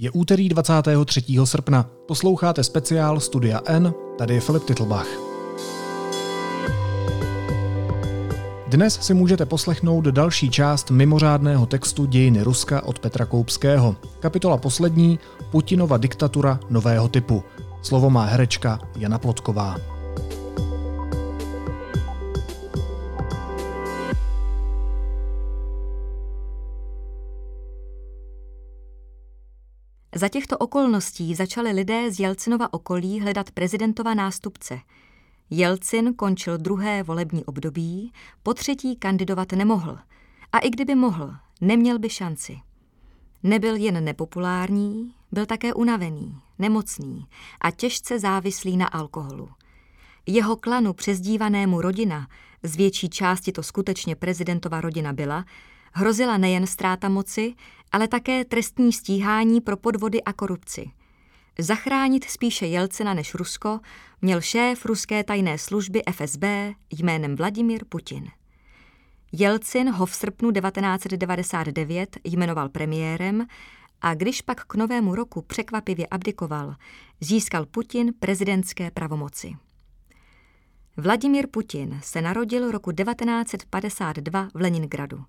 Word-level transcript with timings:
Je 0.00 0.10
úterý 0.10 0.48
23. 0.48 1.22
srpna. 1.44 1.90
Posloucháte 2.06 2.64
speciál 2.64 3.20
Studia 3.20 3.60
N, 3.66 3.94
tady 4.18 4.34
je 4.34 4.40
Filip 4.40 4.64
Titlbach. 4.64 5.06
Dnes 8.68 8.98
si 9.00 9.14
můžete 9.14 9.46
poslechnout 9.46 10.04
další 10.04 10.50
část 10.50 10.90
mimořádného 10.90 11.66
textu 11.66 12.06
Dějiny 12.06 12.42
Ruska 12.42 12.84
od 12.84 12.98
Petra 12.98 13.26
Koupského. 13.26 13.96
Kapitola 14.20 14.56
poslední 14.56 15.18
Putinova 15.50 15.96
diktatura 15.96 16.60
nového 16.70 17.08
typu. 17.08 17.42
Slovo 17.82 18.10
má 18.10 18.24
herečka 18.24 18.78
Jana 18.96 19.18
Plotková. 19.18 19.97
Za 30.18 30.28
těchto 30.28 30.58
okolností 30.58 31.34
začali 31.34 31.72
lidé 31.72 32.10
z 32.10 32.20
Jelcinova 32.20 32.72
okolí 32.72 33.20
hledat 33.20 33.50
prezidentova 33.50 34.14
nástupce. 34.14 34.80
Jelcin 35.50 36.14
končil 36.14 36.58
druhé 36.58 37.02
volební 37.02 37.44
období, 37.44 38.12
po 38.42 38.54
třetí 38.54 38.96
kandidovat 38.96 39.52
nemohl. 39.52 39.98
A 40.52 40.58
i 40.58 40.70
kdyby 40.70 40.94
mohl, 40.94 41.34
neměl 41.60 41.98
by 41.98 42.10
šanci. 42.10 42.58
Nebyl 43.42 43.76
jen 43.76 44.04
nepopulární, 44.04 45.14
byl 45.32 45.46
také 45.46 45.74
unavený, 45.74 46.40
nemocný 46.58 47.26
a 47.60 47.70
těžce 47.70 48.18
závislý 48.18 48.76
na 48.76 48.86
alkoholu. 48.86 49.48
Jeho 50.26 50.56
klanu 50.56 50.92
přezdívanému 50.92 51.80
rodina, 51.80 52.28
z 52.62 52.76
větší 52.76 53.08
části 53.08 53.52
to 53.52 53.62
skutečně 53.62 54.16
prezidentova 54.16 54.80
rodina 54.80 55.12
byla, 55.12 55.44
hrozila 55.92 56.36
nejen 56.36 56.66
ztráta 56.66 57.08
moci, 57.08 57.54
ale 57.92 58.08
také 58.08 58.44
trestní 58.44 58.92
stíhání 58.92 59.60
pro 59.60 59.76
podvody 59.76 60.22
a 60.22 60.32
korupci. 60.32 60.90
Zachránit 61.58 62.24
spíše 62.24 62.66
Jelcina 62.66 63.14
než 63.14 63.34
Rusko 63.34 63.80
měl 64.22 64.40
šéf 64.40 64.84
ruské 64.84 65.24
tajné 65.24 65.58
služby 65.58 66.02
FSB 66.12 66.44
jménem 66.90 67.36
Vladimír 67.36 67.84
Putin. 67.88 68.28
Jelcin 69.32 69.90
ho 69.90 70.06
v 70.06 70.14
srpnu 70.14 70.52
1999 70.52 72.16
jmenoval 72.24 72.68
premiérem 72.68 73.46
a 74.00 74.14
když 74.14 74.42
pak 74.42 74.64
k 74.64 74.74
novému 74.74 75.14
roku 75.14 75.42
překvapivě 75.42 76.06
abdikoval, 76.06 76.74
získal 77.20 77.66
Putin 77.66 78.12
prezidentské 78.18 78.90
pravomoci. 78.90 79.56
Vladimír 80.96 81.46
Putin 81.50 82.00
se 82.02 82.22
narodil 82.22 82.70
roku 82.70 82.92
1952 82.92 84.48
v 84.54 84.60
Leningradu. 84.60 85.24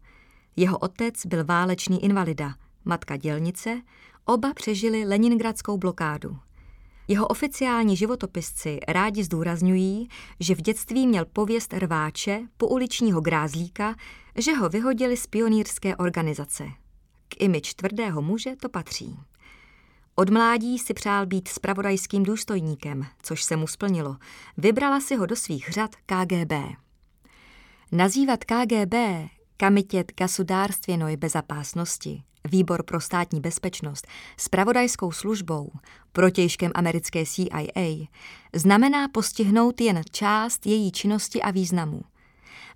Jeho 0.60 0.78
otec 0.78 1.26
byl 1.26 1.46
válečný 1.46 2.04
invalida, 2.04 2.56
matka 2.86 3.18
dělnice, 3.18 3.82
oba 4.26 4.54
přežili 4.54 5.06
leningradskou 5.06 5.78
blokádu. 5.78 6.38
Jeho 7.08 7.28
oficiální 7.28 7.96
životopisci 7.96 8.80
rádi 8.88 9.24
zdůrazňují, 9.24 10.10
že 10.40 10.56
v 10.56 10.62
dětství 10.62 11.08
měl 11.08 11.26
pověst 11.26 11.74
rváče, 11.74 12.42
pouličního 12.58 13.22
grázlíka, 13.22 13.96
že 14.36 14.54
ho 14.54 14.70
vyhodili 14.70 15.18
z 15.18 15.28
pionýrské 15.28 15.96
organizace. 15.96 16.68
K 17.28 17.42
imič 17.42 17.74
tvrdého 17.74 18.22
muže 18.22 18.56
to 18.56 18.70
patří. 18.70 19.20
Od 20.16 20.30
mládí 20.30 20.80
si 20.80 20.94
přál 20.94 21.26
být 21.26 21.48
spravodajským 21.48 22.24
důstojníkem, 22.24 23.06
což 23.22 23.44
se 23.44 23.56
mu 23.56 23.68
splnilo. 23.68 24.18
Vybrala 24.58 25.00
si 25.00 25.16
ho 25.16 25.26
do 25.26 25.36
svých 25.36 25.70
řad 25.70 25.96
KGB. 25.96 26.54
Nazývat 27.92 28.44
KGB 28.44 28.96
Kamitět 29.62 30.12
Gasudárstvěnoj 30.18 31.18
bezapásnosti, 31.18 32.24
Výbor 32.52 32.84
pro 32.84 33.02
státní 33.02 33.42
bezpečnost, 33.42 34.08
s 34.38 34.50
pravodajskou 34.50 35.12
službou, 35.12 35.72
protějškem 36.12 36.72
americké 36.76 37.26
CIA, 37.26 38.08
znamená 38.56 39.08
postihnout 39.08 39.82
jen 39.82 40.02
část 40.12 40.66
její 40.66 40.92
činnosti 40.92 41.42
a 41.42 41.52
významu. 41.52 42.02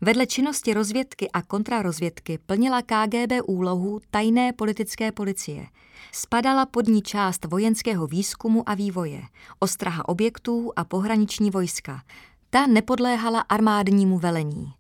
Vedle 0.01 0.25
činnosti 0.25 0.73
rozvědky 0.73 1.31
a 1.31 1.41
kontrarozvědky 1.41 2.37
plnila 2.37 2.81
KGB 2.81 3.31
úlohu 3.45 3.99
tajné 4.11 4.53
politické 4.53 5.11
policie. 5.11 5.67
Spadala 6.11 6.65
pod 6.65 6.87
ní 6.87 7.01
část 7.01 7.45
vojenského 7.45 8.07
výzkumu 8.07 8.69
a 8.69 8.73
vývoje, 8.73 9.21
ostraha 9.59 10.09
objektů 10.09 10.71
a 10.75 10.83
pohraniční 10.83 11.51
vojska. 11.51 12.03
Ta 12.49 12.67
nepodléhala 12.67 13.39
armádnímu 13.39 14.19
velení. 14.19 14.73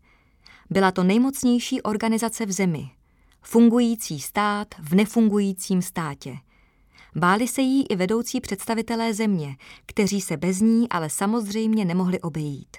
Byla 0.73 0.91
to 0.91 1.03
nejmocnější 1.03 1.81
organizace 1.81 2.45
v 2.45 2.51
zemi, 2.51 2.89
fungující 3.41 4.19
stát 4.19 4.67
v 4.79 4.95
nefungujícím 4.95 5.81
státě. 5.81 6.37
Báli 7.15 7.47
se 7.47 7.61
jí 7.61 7.85
i 7.87 7.95
vedoucí 7.95 8.41
představitelé 8.41 9.13
země, 9.13 9.55
kteří 9.85 10.21
se 10.21 10.37
bez 10.37 10.59
ní 10.59 10.89
ale 10.89 11.09
samozřejmě 11.09 11.85
nemohli 11.85 12.21
obejít. 12.21 12.77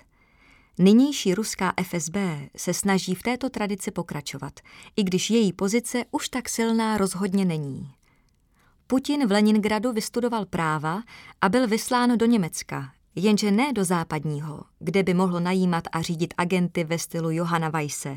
Nynější 0.78 1.34
ruská 1.34 1.72
FSB 1.82 2.16
se 2.56 2.75
snaží 2.75 3.15
v 3.15 3.22
této 3.22 3.50
tradici 3.50 3.91
pokračovat, 3.91 4.61
i 4.97 5.03
když 5.03 5.31
její 5.31 5.53
pozice 5.53 6.05
už 6.11 6.28
tak 6.28 6.49
silná 6.49 6.97
rozhodně 6.97 7.44
není. 7.44 7.91
Putin 8.87 9.26
v 9.26 9.32
Leningradu 9.32 9.93
vystudoval 9.93 10.47
práva 10.47 11.03
a 11.41 11.49
byl 11.49 11.69
vyslán 11.69 12.19
do 12.19 12.26
Německa, 12.26 12.94
jenže 13.15 13.51
ne 13.51 13.73
do 13.73 13.85
západního, 13.85 14.65
kde 14.79 15.03
by 15.03 15.15
mohl 15.15 15.41
najímat 15.41 15.85
a 15.93 16.03
řídit 16.03 16.35
agenty 16.39 16.85
ve 16.85 16.99
stylu 16.99 17.31
Johana 17.31 17.69
Weisse, 17.69 18.17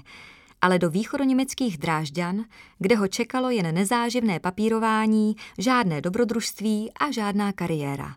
ale 0.62 0.80
do 0.80 0.90
východoněmeckých 0.90 1.78
drážďan, 1.78 2.46
kde 2.80 2.96
ho 2.96 3.08
čekalo 3.08 3.50
jen 3.50 3.76
nezáživné 3.76 4.40
papírování, 4.40 5.36
žádné 5.58 6.02
dobrodružství 6.02 6.92
a 6.94 7.12
žádná 7.12 7.52
kariéra. 7.52 8.16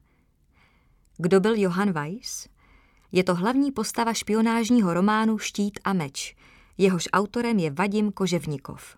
Kdo 1.16 1.40
byl 1.40 1.54
Johann 1.56 1.92
Weiss? 1.92 2.48
Je 3.12 3.24
to 3.24 3.34
hlavní 3.34 3.72
postava 3.72 4.14
špionážního 4.14 4.94
románu 4.94 5.38
Štít 5.38 5.80
a 5.84 5.92
meč. 5.92 6.36
Jehož 6.78 7.08
autorem 7.12 7.58
je 7.58 7.70
Vadim 7.70 8.12
Koževnikov. 8.12 8.96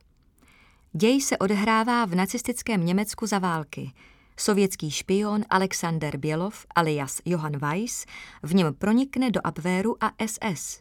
Děj 0.92 1.20
se 1.20 1.38
odehrává 1.38 2.04
v 2.04 2.14
nacistickém 2.14 2.86
Německu 2.86 3.26
za 3.26 3.38
války– 3.38 3.92
Sovětský 4.36 4.90
špion 4.90 5.44
Alexander 5.50 6.16
Bělov 6.16 6.66
alias 6.74 7.20
Johann 7.24 7.56
Weiss 7.56 8.06
v 8.42 8.54
něm 8.54 8.74
pronikne 8.74 9.30
do 9.30 9.40
Abwehru 9.44 10.04
a 10.04 10.10
SS 10.26 10.80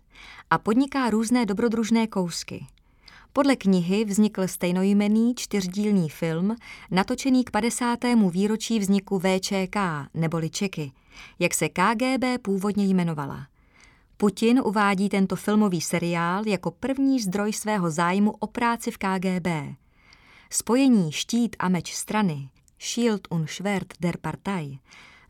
a 0.49 0.57
podniká 0.57 1.09
různé 1.09 1.45
dobrodružné 1.45 2.07
kousky. 2.07 2.65
Podle 3.33 3.55
knihy 3.55 4.05
vznikl 4.05 4.47
stejnojmený 4.47 5.35
čtyřdílný 5.35 6.09
film, 6.09 6.55
natočený 6.91 7.43
k 7.43 7.51
50. 7.51 7.99
výročí 8.31 8.79
vzniku 8.79 9.19
VČK, 9.19 9.75
neboli 10.13 10.49
Čeky, 10.49 10.91
jak 11.39 11.53
se 11.53 11.69
KGB 11.69 12.41
původně 12.41 12.85
jmenovala. 12.85 13.47
Putin 14.17 14.61
uvádí 14.65 15.09
tento 15.09 15.35
filmový 15.35 15.81
seriál 15.81 16.47
jako 16.47 16.71
první 16.71 17.19
zdroj 17.19 17.53
svého 17.53 17.91
zájmu 17.91 18.31
o 18.31 18.47
práci 18.47 18.91
v 18.91 18.97
KGB. 18.97 19.47
Spojení 20.49 21.11
štít 21.11 21.55
a 21.59 21.69
meč 21.69 21.93
strany 21.93 22.49
Shield 22.83 23.27
und 23.29 23.49
Schwert 23.49 23.93
der 23.99 24.17
Partei 24.21 24.79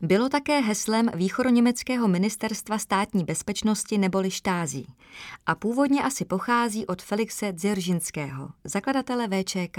bylo 0.00 0.28
také 0.28 0.60
heslem 0.60 1.10
východoněmeckého 1.14 2.08
ministerstva 2.08 2.78
státní 2.78 3.24
bezpečnosti 3.24 3.98
neboli 3.98 4.30
štází 4.30 4.86
a 5.46 5.54
původně 5.54 6.02
asi 6.02 6.24
pochází 6.24 6.86
od 6.86 7.02
Felixe 7.02 7.52
Dzeržinského, 7.52 8.48
zakladatele 8.64 9.28
VČK. 9.28 9.78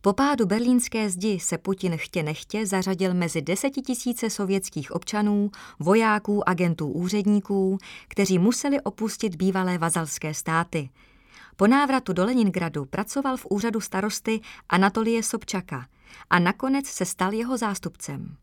Po 0.00 0.12
pádu 0.12 0.46
berlínské 0.46 1.10
zdi 1.10 1.40
se 1.40 1.58
Putin 1.58 1.96
chtě 1.96 2.22
nechtě 2.22 2.66
zařadil 2.66 3.14
mezi 3.14 3.42
desetitisíce 3.42 4.30
sovětských 4.30 4.92
občanů, 4.92 5.50
vojáků, 5.80 6.48
agentů, 6.48 6.88
úředníků, 6.88 7.78
kteří 8.08 8.38
museli 8.38 8.80
opustit 8.80 9.36
bývalé 9.36 9.78
vazalské 9.78 10.34
státy. 10.34 10.90
Po 11.58 11.66
návratu 11.66 12.12
do 12.12 12.24
Leningradu 12.24 12.84
pracoval 12.84 13.36
v 13.36 13.46
úřadu 13.50 13.80
starosty 13.80 14.40
Anatolie 14.68 15.22
Sobčaka– 15.22 15.86
a 16.30 16.38
nakonec 16.38 16.86
se 16.86 17.04
stal 17.04 17.32
jeho 17.32 17.58
zástupcem. 17.58 18.36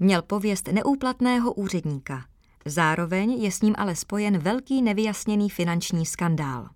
Měl 0.00 0.22
pověst 0.22 0.68
neúplatného 0.72 1.52
úředníka. 1.52 2.24
Zároveň 2.64 3.32
je 3.32 3.52
s 3.52 3.62
ním 3.62 3.74
ale 3.78 3.96
spojen 3.96 4.38
velký 4.38 4.82
nevyjasněný 4.82 5.50
finanční 5.50 6.06
skandál. 6.06 6.68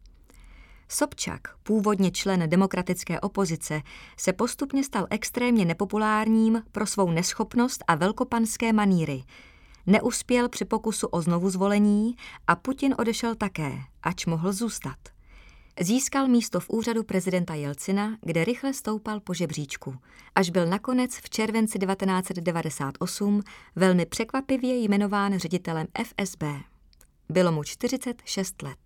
Sobčak, 0.88 1.40
původně 1.62 2.10
člen 2.10 2.50
demokratické 2.50 3.20
opozice, 3.20 3.82
se 4.16 4.32
postupně 4.32 4.84
stal 4.84 5.06
extrémně 5.10 5.64
nepopulárním 5.64 6.62
pro 6.72 6.86
svou 6.86 7.10
neschopnost 7.10 7.84
a 7.88 7.94
velkopanské 7.94 8.72
maníry. 8.72 9.24
Neuspěl 9.86 10.48
při 10.48 10.64
pokusu 10.64 11.06
o 11.06 11.22
znovu 11.22 11.50
zvolení 11.50 12.16
a 12.46 12.56
Putin 12.56 12.94
odešel 12.98 13.34
také, 13.34 13.78
ač 14.02 14.26
mohl 14.26 14.52
zůstat. 14.52 15.15
Získal 15.80 16.28
místo 16.28 16.60
v 16.60 16.70
úřadu 16.70 17.02
prezidenta 17.02 17.54
Jelcina, 17.54 18.18
kde 18.20 18.44
rychle 18.44 18.74
stoupal 18.74 19.20
po 19.20 19.34
žebříčku, 19.34 19.94
až 20.34 20.50
byl 20.50 20.66
nakonec 20.66 21.16
v 21.16 21.30
červenci 21.30 21.78
1998 21.78 23.42
velmi 23.76 24.06
překvapivě 24.06 24.76
jmenován 24.76 25.38
ředitelem 25.38 25.86
FSB. 26.04 26.42
Bylo 27.28 27.52
mu 27.52 27.64
46 27.64 28.62
let. 28.62 28.78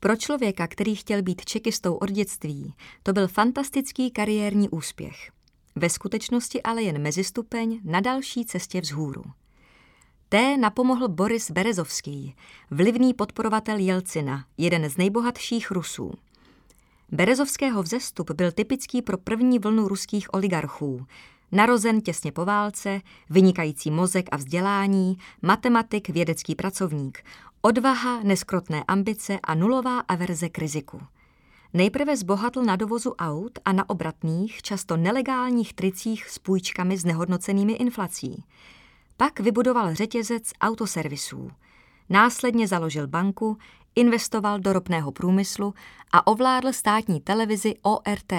Pro 0.00 0.16
člověka, 0.16 0.66
který 0.66 0.94
chtěl 0.94 1.22
být 1.22 1.44
čekistou 1.44 1.94
od 1.94 2.10
dětství, 2.10 2.74
to 3.02 3.12
byl 3.12 3.28
fantastický 3.28 4.10
kariérní 4.10 4.68
úspěch. 4.68 5.30
ve 5.76 5.90
skutečnosti 5.90 6.62
ale 6.62 6.82
jen 6.82 7.02
mezistupeň 7.02 7.80
na 7.84 8.00
další 8.00 8.44
cestě 8.44 8.80
vzhůru. 8.80 9.22
Té 10.28 10.56
napomohl 10.56 11.08
Boris 11.08 11.50
Berezovský, 11.50 12.34
vlivný 12.70 13.14
podporovatel 13.14 13.78
Jelcina, 13.78 14.44
jeden 14.58 14.90
z 14.90 14.96
nejbohatších 14.96 15.70
Rusů. 15.70 16.12
Berezovského 17.12 17.82
vzestup 17.82 18.30
byl 18.30 18.52
typický 18.52 19.02
pro 19.02 19.18
první 19.18 19.58
vlnu 19.58 19.88
ruských 19.88 20.34
oligarchů. 20.34 21.06
Narozen 21.52 22.00
těsně 22.00 22.32
po 22.32 22.44
válce, 22.44 23.00
vynikající 23.30 23.90
mozek 23.90 24.28
a 24.32 24.36
vzdělání, 24.36 25.18
matematik, 25.42 26.08
vědecký 26.08 26.54
pracovník, 26.54 27.24
odvaha, 27.62 28.22
neskrotné 28.22 28.84
ambice 28.88 29.38
a 29.42 29.54
nulová 29.54 30.00
averze 30.00 30.48
k 30.48 30.58
riziku. 30.58 31.00
Nejprve 31.74 32.16
zbohatl 32.16 32.62
na 32.62 32.76
dovozu 32.76 33.14
aut 33.14 33.58
a 33.64 33.72
na 33.72 33.90
obratných, 33.90 34.62
často 34.62 34.96
nelegálních 34.96 35.74
tricích 35.74 36.28
s 36.28 36.38
půjčkami 36.38 36.98
s 36.98 37.04
nehodnocenými 37.04 37.72
inflací. 37.72 38.44
Pak 39.16 39.40
vybudoval 39.40 39.94
řetězec 39.94 40.50
autoservisů. 40.60 41.50
Následně 42.08 42.68
založil 42.68 43.06
banku, 43.06 43.58
investoval 43.94 44.58
do 44.58 44.72
ropného 44.72 45.12
průmyslu 45.12 45.74
a 46.12 46.26
ovládl 46.26 46.72
státní 46.72 47.20
televizi 47.20 47.74
ORT, 47.82 48.32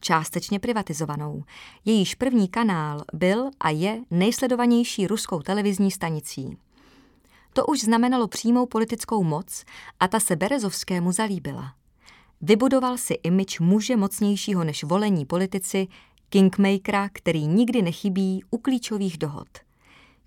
částečně 0.00 0.60
privatizovanou. 0.60 1.44
Jejíž 1.84 2.14
první 2.14 2.48
kanál 2.48 3.04
byl 3.12 3.50
a 3.60 3.70
je 3.70 4.00
nejsledovanější 4.10 5.06
ruskou 5.06 5.42
televizní 5.42 5.90
stanicí. 5.90 6.58
To 7.52 7.66
už 7.66 7.80
znamenalo 7.80 8.28
přímou 8.28 8.66
politickou 8.66 9.22
moc 9.22 9.64
a 10.00 10.08
ta 10.08 10.20
se 10.20 10.36
Berezovskému 10.36 11.12
zalíbila. 11.12 11.74
Vybudoval 12.40 12.98
si 12.98 13.14
imič 13.14 13.60
muže 13.60 13.96
mocnějšího 13.96 14.64
než 14.64 14.84
volení 14.84 15.26
politici, 15.26 15.88
kingmakera, 16.28 17.08
který 17.12 17.46
nikdy 17.46 17.82
nechybí 17.82 18.42
u 18.50 18.58
klíčových 18.58 19.18
dohod. 19.18 19.63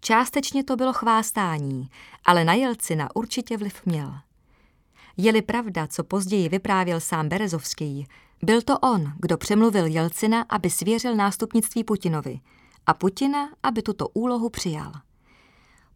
Částečně 0.08 0.64
to 0.64 0.76
bylo 0.76 0.94
chvástání, 0.94 1.90
ale 2.26 2.44
na 2.44 2.54
Jelcina 2.54 3.16
určitě 3.16 3.58
vliv 3.58 3.86
měl. 3.86 4.14
Je-li 5.18 5.42
pravda, 5.42 5.88
co 5.88 6.04
později 6.04 6.50
vyprávěl 6.50 7.00
sám 7.00 7.30
Berezovský, 7.30 8.08
byl 8.44 8.62
to 8.62 8.80
on, 8.80 9.14
kdo 9.20 9.38
přemluvil 9.38 9.86
Jelcina, 9.86 10.46
aby 10.50 10.70
svěřil 10.70 11.16
nástupnictví 11.16 11.84
Putinovi 11.84 12.40
a 12.86 12.94
Putina, 12.94 13.50
aby 13.64 13.82
tuto 13.82 14.08
úlohu 14.08 14.50
přijal. 14.50 14.92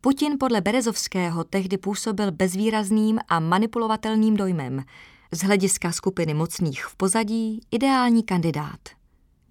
Putin 0.01 0.37
podle 0.39 0.61
Berezovského 0.61 1.43
tehdy 1.43 1.77
působil 1.77 2.31
bezvýrazným 2.31 3.19
a 3.27 3.39
manipulovatelným 3.39 4.37
dojmem, 4.37 4.83
z 5.31 5.43
hlediska 5.43 5.91
skupiny 5.91 6.33
mocných 6.33 6.85
v 6.85 6.95
pozadí 6.95 7.61
ideální 7.71 8.23
kandidát. 8.23 8.89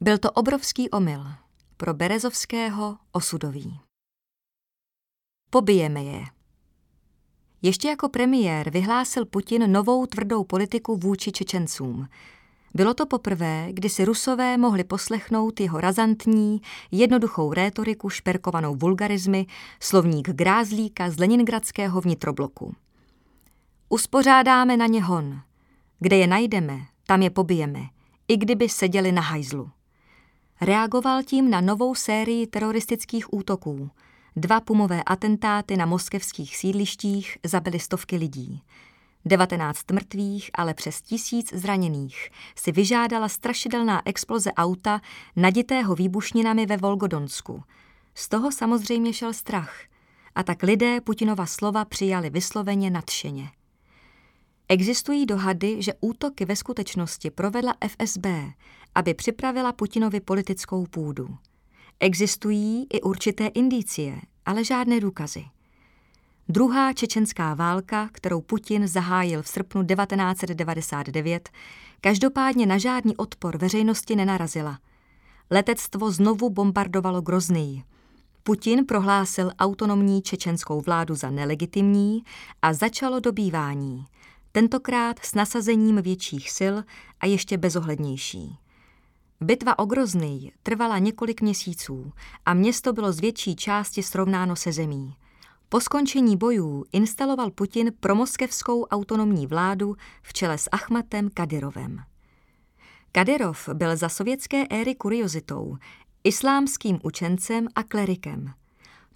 Byl 0.01 0.19
to 0.19 0.31
obrovský 0.31 0.91
omyl, 0.91 1.27
pro 1.77 1.95
Berezovského 1.95 2.99
osudový. 3.13 3.90
Pobijeme 5.53 6.03
je. 6.03 6.25
Ještě 7.63 7.89
jako 7.89 8.09
premiér 8.09 8.71
vyhlásil 8.71 9.25
Putin 9.25 9.73
novou 9.73 10.07
tvrdou 10.07 10.45
politiku 10.45 10.97
vůči 10.97 11.33
Čečencům. 11.33 12.09
Bylo 12.75 12.95
to 12.95 13.07
poprvé, 13.07 13.69
kdy 13.71 13.89
si 13.89 14.05
Rusové 14.05 14.57
mohli 14.59 14.85
poslechnout 14.85 15.61
jeho 15.61 15.81
razantní, 15.81 16.63
jednoduchou 16.91 17.53
rétoriku 17.53 18.11
šperkovanou 18.11 18.75
vulgarizmy, 18.75 19.47
slovník 19.81 20.29
Grázlíka 20.29 21.11
z 21.11 21.19
Leningradského 21.19 22.01
vnitrobloku. 22.01 22.75
Uspořádáme 23.89 24.77
na 24.77 24.87
ně 24.87 25.05
hon. 25.05 25.41
Kde 26.01 26.17
je 26.17 26.27
najdeme, 26.27 26.81
tam 27.07 27.23
je 27.23 27.31
pobijeme, 27.31 27.81
i 28.29 28.37
kdyby 28.37 28.69
seděli 28.69 29.13
na 29.13 29.23
hajzlu. 29.23 29.71
Reagoval 30.61 31.23
tím 31.23 31.51
na 31.51 31.61
novou 31.61 31.95
sérii 31.95 32.47
teroristických 32.47 33.33
útoků– 33.33 33.91
Dva 34.37 34.61
pumové 34.61 35.03
atentáty 35.07 35.77
na 35.77 35.87
moskevských 35.87 36.57
sídlištích 36.57 37.39
zabily 37.45 37.81
stovky 37.81 38.17
lidí. 38.17 38.63
19 39.25 39.91
mrtvých, 39.91 40.51
ale 40.55 40.75
přes 40.75 41.03
tisíc 41.03 41.55
zraněných 41.55 42.31
si 42.57 42.73
vyžádala 42.73 43.29
strašidelná 43.29 44.03
exploze 44.05 44.53
auta 44.53 45.01
naditého 45.37 45.95
výbušninami 45.95 46.67
ve 46.67 46.77
Volgodonsku. 46.77 47.63
Z 48.15 48.29
toho 48.29 48.53
samozřejmě 48.53 49.13
šel 49.13 49.33
strach 49.33 49.75
a 50.35 50.43
tak 50.43 50.63
lidé 50.63 51.01
Putinova 51.01 51.47
slova 51.47 51.85
přijali 51.85 52.31
vysloveně 52.31 52.91
nadšeně. 52.91 53.51
Existují 54.69 55.27
dohady, 55.27 55.83
že 55.83 55.93
útoky 56.01 56.45
ve 56.45 56.57
skutečnosti 56.57 57.31
provedla 57.31 57.75
FSB, 57.89 58.27
aby 58.95 59.15
připravila 59.15 59.73
Putinovi 59.73 60.21
politickou 60.21 60.87
půdu. 60.87 61.39
Existují 62.01 62.87
i 62.93 63.01
určité 63.01 63.47
indicie, 63.47 64.21
ale 64.47 64.65
žádné 64.65 65.01
důkazy. 65.01 65.45
Druhá 66.49 66.93
čečenská 66.93 67.55
válka, 67.55 68.09
kterou 68.13 68.41
Putin 68.41 68.89
zahájil 68.89 69.43
v 69.43 69.49
srpnu 69.49 69.87
1999, 69.87 71.51
každopádně 72.01 72.67
na 72.67 72.79
žádný 72.79 73.17
odpor 73.17 73.59
veřejnosti 73.59 74.17
nenarazila. 74.17 74.79
Letectvo 75.51 76.11
znovu 76.11 76.51
bombardovalo 76.51 77.21
Grozný. 77.23 77.85
Putin 78.43 78.87
prohlásil 78.87 79.53
autonomní 79.59 80.23
čečenskou 80.23 80.81
vládu 80.81 81.15
za 81.15 81.31
nelegitimní 81.31 82.23
a 82.63 82.73
začalo 82.73 83.21
dobývání, 83.21 84.05
tentokrát 84.53 85.19
s 85.25 85.35
nasazením 85.35 86.03
větších 86.03 86.51
sil 86.59 86.75
a 87.21 87.27
ještě 87.27 87.59
bezohlednější. 87.59 88.59
Bitva 89.43 89.79
o 89.79 89.87
Grozný 89.87 90.53
trvala 90.63 90.99
několik 90.99 91.41
měsíců 91.43 92.13
a 92.47 92.55
město 92.55 92.93
bylo 92.93 93.13
z 93.13 93.21
větší 93.21 93.57
části 93.57 94.03
srovnáno 94.03 94.57
se 94.57 94.73
zemí. 94.73 95.15
Po 95.69 95.81
skončení 95.81 96.37
bojů 96.37 96.85
instaloval 96.93 97.51
Putin 97.51 97.93
promoskevskou 98.01 98.85
autonomní 98.85 99.47
vládu 99.47 99.97
v 100.23 100.33
čele 100.33 100.59
s 100.59 100.69
Achmatem 100.73 101.31
Kadyrovem. 101.35 101.99
Kadyrov 103.13 103.69
byl 103.73 103.97
za 103.97 104.09
sovětské 104.09 104.67
éry 104.67 104.95
kuriozitou, 104.95 105.77
islámským 106.25 106.99
učencem 107.03 107.69
a 107.75 107.83
klerikem. 107.83 108.53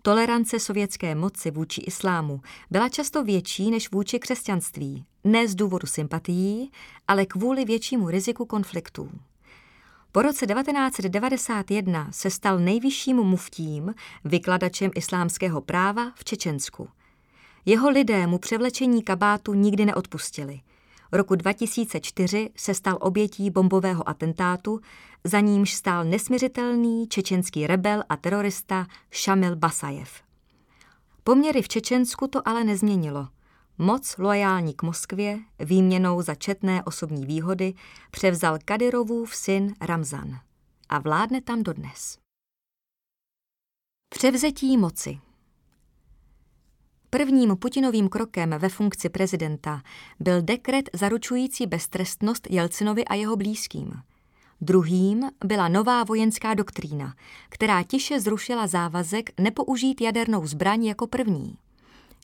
Tolerance 0.03 0.61
sovětské 0.61 1.15
moci 1.15 1.50
vůči 1.50 1.81
islámu 1.81 2.41
byla 2.70 2.88
často 2.88 3.25
větší 3.25 3.70
než 3.70 3.91
vůči 3.91 4.19
křesťanství, 4.19 5.05
ne 5.25 5.49
z 5.49 5.55
důvodu 5.55 5.87
sympatií, 5.87 6.70
ale 7.09 7.27
kvůli 7.27 7.65
většímu 7.65 8.11
riziku 8.11 8.47
konfliktů. 8.47 9.11
Po 10.14 10.22
roce 10.22 10.46
1991 10.46 12.08
se 12.12 12.31
stal 12.31 12.58
nejvyšším 12.58 13.16
muftím, 13.16 13.94
vykladačem 14.24 14.91
islámského 14.94 15.60
práva 15.60 16.12
v 16.15 16.24
Čečensku. 16.24 16.89
Jeho 17.65 17.91
lidé 17.91 18.27
mu 18.27 18.39
převlečení 18.39 19.03
kabátu 19.03 19.55
nikdy 19.55 19.84
neodpustili. 19.84 20.60
Roku 21.12 21.34
2004 21.34 22.50
se 22.56 22.74
stal 22.74 22.98
obětí 23.00 23.50
bombového 23.50 24.08
atentátu, 24.08 24.81
za 25.24 25.41
nímž 25.41 25.74
stál 25.74 26.05
nesměřitelný 26.05 27.08
čečenský 27.08 27.67
rebel 27.67 28.03
a 28.08 28.17
terorista 28.17 28.86
Šamil 29.10 29.56
Basajev. 29.56 30.22
Poměry 31.24 31.62
v 31.62 31.69
Čečensku 31.69 32.27
to 32.27 32.48
ale 32.48 32.65
nezměnilo– 32.65 33.29
Moc 33.78 34.16
loajální 34.19 34.74
k 34.74 34.82
Moskvě, 34.82 35.38
výměnou 35.58 36.22
za 36.22 36.34
četné 36.34 36.84
osobní 36.84 37.26
výhody, 37.26 37.74
převzal 38.10 38.58
Kadyrovův 38.64 39.36
syn 39.36 39.74
Ramzan 39.81 40.40
a 40.88 40.98
vládne 40.98 41.40
tam 41.40 41.62
dodnes. 41.62 42.19
Převzetí 44.08 44.76
moci 44.76 45.19
Prvním 47.10 47.56
Putinovým 47.56 48.08
krokem 48.08 48.54
ve 48.58 48.69
funkci 48.69 49.08
prezidenta 49.08 49.82
byl 50.20 50.43
dekret 50.43 50.90
zaručující 50.93 51.66
beztrestnost 51.66 52.50
Jelcinovi 52.50 53.04
a 53.04 53.14
jeho 53.14 53.36
blízkým. 53.36 53.93
Druhým 54.60 55.31
byla 55.44 55.69
nová 55.69 56.04
vojenská 56.04 56.54
doktrína, 56.54 57.14
která 57.48 57.82
tiše 57.82 58.20
zrušila 58.20 58.66
závazek 58.66 59.40
nepoužít 59.40 60.00
jadernou 60.00 60.46
zbraň 60.46 60.84
jako 60.84 61.06
první. 61.06 61.58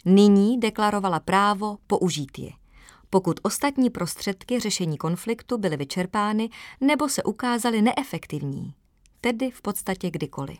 Nyní 0.05 0.61
deklarovala 0.61 1.21
právo 1.21 1.79
použít 1.87 2.39
ji, 2.39 2.53
pokud 3.11 3.41
ostatní 3.43 3.91
prostředky 3.91 4.61
řešení 4.61 4.99
konfliktu 4.99 5.59
byly 5.59 5.77
vyčerpány 5.77 6.49
nebo 6.81 7.09
se 7.09 7.23
ukázaly 7.23 7.83
neefektivní, 7.83 8.75
tedy 9.21 9.51
v 9.51 9.63
podstatě 9.63 10.11
kdykoliv. 10.11 10.59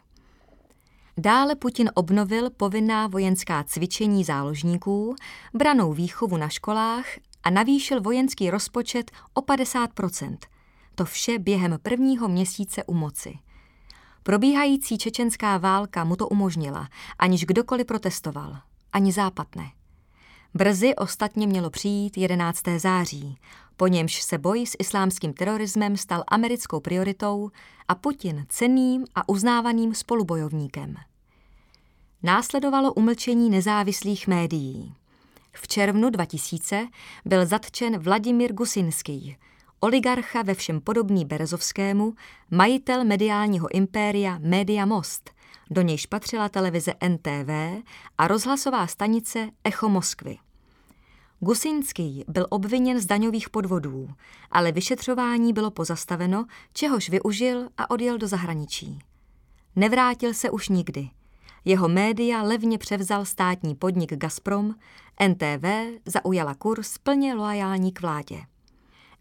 Dále 1.19 1.55
Putin 1.55 1.91
obnovil 1.95 2.51
povinná 2.51 3.07
vojenská 3.07 3.65
cvičení 3.65 4.25
záložníků, 4.25 5.17
branou 5.55 5.93
výchovu 5.93 6.37
na 6.37 6.49
školách 6.49 7.07
a 7.43 7.51
navýšil 7.51 8.01
vojenský 8.01 8.51
rozpočet 8.51 9.11
o 9.35 9.41
50% 9.41 10.37
To 10.95 11.05
vše 11.05 11.39
během 11.39 11.79
prvního 11.83 12.29
měsíce 12.29 12.85
u 12.85 12.95
moci. 12.95 13.39
Probíhající 14.23 14.99
čečenská 14.99 15.59
válka 15.59 16.05
mu 16.05 16.17
to 16.17 16.29
umožnila, 16.29 16.89
aniž 17.19 17.45
kdokoliv 17.45 17.87
protestoval 17.87 18.57
ani 18.93 19.13
západ 19.13 19.57
ne. 19.57 19.71
Brzy 20.55 20.97
ostatně 20.97 21.47
mělo 21.47 21.71
přijít 21.71 22.17
11. 22.19 22.63
září, 22.77 23.39
po 23.77 23.87
němž 23.87 24.23
se 24.23 24.39
boj 24.39 24.67
s 24.67 24.77
islámským 24.79 25.33
terorismem 25.33 25.97
stal 25.97 26.25
americkou 26.29 26.81
prioritou 26.81 27.51
a 27.89 27.95
Putin 27.95 28.47
ceným 28.49 29.05
a 29.15 29.29
uznávaným 29.29 29.95
spolubojovníkem. 29.95 30.95
Následovalo 32.23 32.93
umlčení 32.93 33.51
nezávislých 33.51 34.29
médií. 34.29 34.95
V 35.53 35.69
červnu 35.69 36.11
2000 36.11 36.89
byl 37.25 37.47
zatčen 37.47 37.99
Vladimír 37.99 38.53
Gusinský, 38.53 39.37
oligarcha 39.81 40.43
ve 40.43 40.55
všem 40.55 40.81
podobný 40.81 41.25
Berezovskému, 41.25 42.15
majitel 42.51 43.05
mediálního 43.05 43.75
impéria 43.75 44.39
Media 44.39 44.87
Most, 44.87 45.31
do 45.71 45.83
nějž 45.83 46.07
patřila 46.07 46.49
televize 46.49 46.95
NTV 47.09 47.51
a 48.19 48.29
rozhlasová 48.29 48.87
stanice 48.87 49.49
Echo 49.65 49.89
Moskvy. 49.89 50.39
Gusinský 51.41 52.25
byl 52.29 52.47
obviněn 52.51 53.01
z 53.01 53.07
daňových 53.07 53.51
podvodů, 53.51 54.09
ale 54.51 54.73
vyšetřování 54.73 55.53
bylo 55.53 55.71
pozastaveno, 55.71 56.47
čehož 56.73 57.09
využil 57.09 57.69
a 57.77 57.91
odjel 57.91 58.19
do 58.19 58.29
zahraničí. 58.29 58.99
Nevrátil 59.77 60.35
se 60.35 60.51
už 60.51 60.69
nikdy. 60.69 61.11
Jeho 61.65 61.89
média 61.89 62.43
levně 62.43 62.79
převzal 62.79 63.25
státní 63.25 63.75
podnik 63.75 64.15
Gazprom, 64.15 64.75
NTV 65.29 65.65
zaujala 66.07 66.55
kurz 66.55 66.99
plně 66.99 67.35
loajální 67.35 67.93
k 67.93 68.01
vládě. 68.01 68.41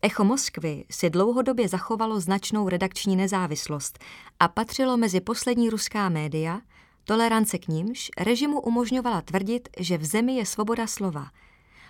Echo 0.01 0.24
Moskvy 0.24 0.86
si 0.91 1.10
dlouhodobě 1.10 1.68
zachovalo 1.68 2.20
značnou 2.20 2.70
redakční 2.70 3.15
nezávislost 3.15 4.00
a 4.39 4.48
patřilo 4.48 4.98
mezi 4.98 5.22
poslední 5.22 5.70
ruská 5.70 6.10
média, 6.10 6.62
tolerance 7.03 7.58
k 7.58 7.68
nímž 7.68 8.12
režimu 8.18 8.62
umožňovala 8.62 9.22
tvrdit, 9.22 9.70
že 9.79 9.98
v 9.98 10.06
zemi 10.06 10.36
je 10.36 10.46
svoboda 10.46 10.88
slova. 10.88 11.27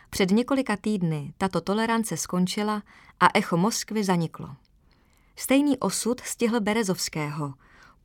Před 0.09 0.31
několika 0.31 0.77
týdny 0.77 1.33
tato 1.37 1.61
tolerance 1.61 2.17
skončila 2.17 2.83
a 3.19 3.27
Echo 3.33 3.57
Moskvy 3.57 4.03
zaniklo. 4.03 4.49
Stejný 5.35 5.77
osud 5.77 6.21
stihl 6.21 6.59
Berezovského. 6.59 7.53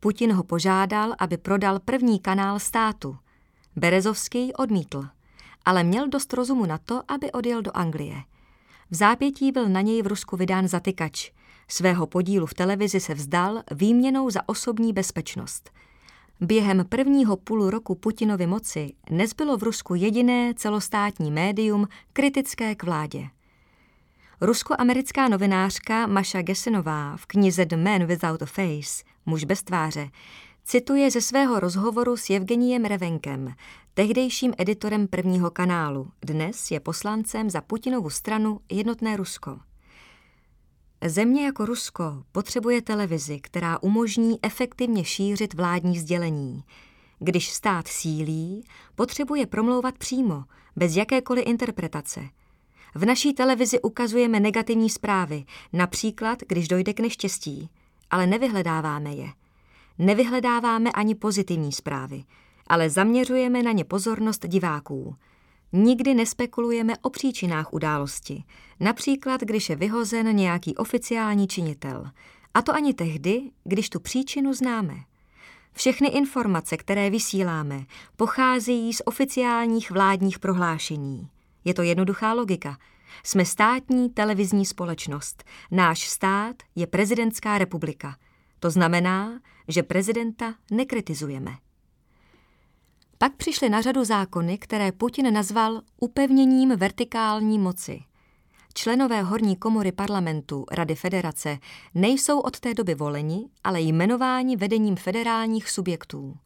Putin 0.00 0.32
ho 0.32 0.42
požádal, 0.42 1.14
aby 1.18 1.36
prodal 1.36 1.80
první 1.80 2.20
kanál 2.20 2.58
státu. 2.58 3.16
Berezovský 3.76 4.52
odmítl, 4.52 5.08
ale 5.64 5.84
měl 5.84 6.08
dost 6.08 6.32
rozumu 6.32 6.66
na 6.66 6.78
to, 6.78 7.02
aby 7.08 7.32
odjel 7.32 7.62
do 7.62 7.76
Anglie– 7.76 8.22
v 8.90 8.94
zápětí 8.94 9.52
byl 9.52 9.68
na 9.68 9.80
něj 9.80 10.02
v 10.02 10.06
Rusku 10.06 10.36
vydán 10.36 10.68
zatykač. 10.68 11.30
Svého 11.68 12.06
podílu 12.06 12.46
v 12.46 12.54
televizi 12.54 13.00
se 13.00 13.14
vzdal 13.14 13.62
výměnou 13.70 14.30
za 14.30 14.48
osobní 14.48 14.92
bezpečnost. 14.92 15.70
Během 16.40 16.84
prvního 16.88 17.36
půl 17.36 17.70
roku 17.70 17.94
Putinovy 17.94 18.46
moci 18.46 18.92
nezbylo 19.10 19.56
v 19.56 19.62
Rusku 19.62 19.94
jediné 19.94 20.54
celostátní 20.56 21.30
médium 21.30 21.88
kritické 22.12 22.74
k 22.74 22.82
vládě. 22.82 23.28
Rusko-americká 24.40 25.28
novinářka 25.28 26.06
Maša 26.06 26.42
Gesinová 26.42 27.16
v 27.16 27.26
knize 27.26 27.64
The 27.64 27.76
Man 27.76 28.06
Without 28.06 28.42
a 28.42 28.46
Face, 28.46 29.04
muž 29.26 29.44
bez 29.44 29.62
tváře, 29.62 30.08
cituje 30.66 31.10
ze 31.10 31.20
svého 31.20 31.60
rozhovoru 31.60 32.16
s 32.16 32.30
Evgeniem 32.30 32.84
Revenkem, 32.84 33.54
tehdejším 33.94 34.54
editorem 34.58 35.08
prvního 35.08 35.50
kanálu. 35.50 36.10
Dnes 36.22 36.70
je 36.70 36.80
poslancem 36.80 37.50
za 37.50 37.60
Putinovu 37.60 38.10
stranu 38.10 38.60
Jednotné 38.72 39.16
Rusko. 39.16 39.58
Země 41.06 41.44
jako 41.44 41.66
Rusko 41.66 42.22
potřebuje 42.32 42.82
televizi, 42.82 43.40
která 43.40 43.82
umožní 43.82 44.38
efektivně 44.42 45.04
šířit 45.04 45.54
vládní 45.54 45.98
sdělení. 45.98 46.64
Když 47.18 47.50
stát 47.50 47.88
sílí, 47.88 48.64
potřebuje 48.94 49.46
promlouvat 49.46 49.98
přímo, 49.98 50.44
bez 50.76 50.96
jakékoliv 50.96 51.46
interpretace. 51.46 52.20
V 52.94 53.04
naší 53.04 53.34
televizi 53.34 53.80
ukazujeme 53.80 54.40
negativní 54.40 54.90
zprávy, 54.90 55.44
například 55.72 56.38
když 56.48 56.68
dojde 56.68 56.94
k 56.94 57.00
neštěstí, 57.00 57.70
ale 58.10 58.26
nevyhledáváme 58.26 59.14
je. 59.14 59.43
Nevyhledáváme 59.98 60.90
ani 60.92 61.14
pozitivní 61.14 61.72
zprávy– 61.72 62.24
ale 62.66 62.90
zaměřujeme 62.90 63.62
na 63.62 63.72
ně 63.72 63.84
pozornost 63.84 64.46
diváků. 64.46 65.16
Nikdy 65.72 66.14
nespekulujeme 66.14 66.94
o 67.02 67.10
příčinách 67.10 67.72
události, 67.72 68.44
například 68.80 69.40
když 69.40 69.70
je 69.70 69.76
vyhozen 69.76 70.36
nějaký 70.36 70.76
oficiální 70.76 71.46
činitel. 71.46 72.10
A 72.54 72.62
to 72.62 72.74
ani 72.74 72.94
tehdy, 72.94 73.50
když 73.64 73.90
tu 73.90 74.00
příčinu 74.00 74.54
známe. 74.54 74.94
Všechny 75.72 76.08
informace, 76.08 76.76
které 76.76 77.10
vysíláme, 77.10 77.84
pocházejí 78.16 78.92
z 78.92 79.02
oficiálních 79.04 79.90
vládních 79.90 80.38
prohlášení. 80.38 81.28
Je 81.64 81.74
to 81.74 81.82
jednoduchá 81.82 82.32
logika. 82.32 82.78
Jsme 83.24 83.44
státní 83.44 84.10
televizní 84.10 84.66
společnost. 84.66 85.44
Náš 85.70 86.08
stát 86.08 86.56
je 86.74 86.86
prezidentská 86.86 87.58
republika. 87.58 88.16
To 88.64 88.70
znamená, 88.70 89.40
že 89.68 89.82
prezidenta 89.82 90.54
nekritizujeme. 90.70 91.50
Pak 93.18 93.36
přišly 93.36 93.68
na 93.68 93.80
řadu 93.80 94.04
zákony, 94.04 94.58
které 94.58 94.92
Putin 94.92 95.34
nazval 95.34 95.82
upevněním 96.00 96.76
vertikální 96.76 97.58
moci. 97.58 98.00
Členové 98.74 99.22
horní 99.22 99.56
komory 99.56 99.92
parlamentu 99.92 100.64
Rady 100.70 100.94
federace 100.94 101.58
nejsou 101.94 102.40
od 102.40 102.60
té 102.60 102.74
doby 102.74 102.94
voleni, 102.94 103.48
ale 103.64 103.80
jmenováni 103.80 104.56
vedením 104.56 104.96
federálních 104.96 105.70
subjektů. 105.70 106.36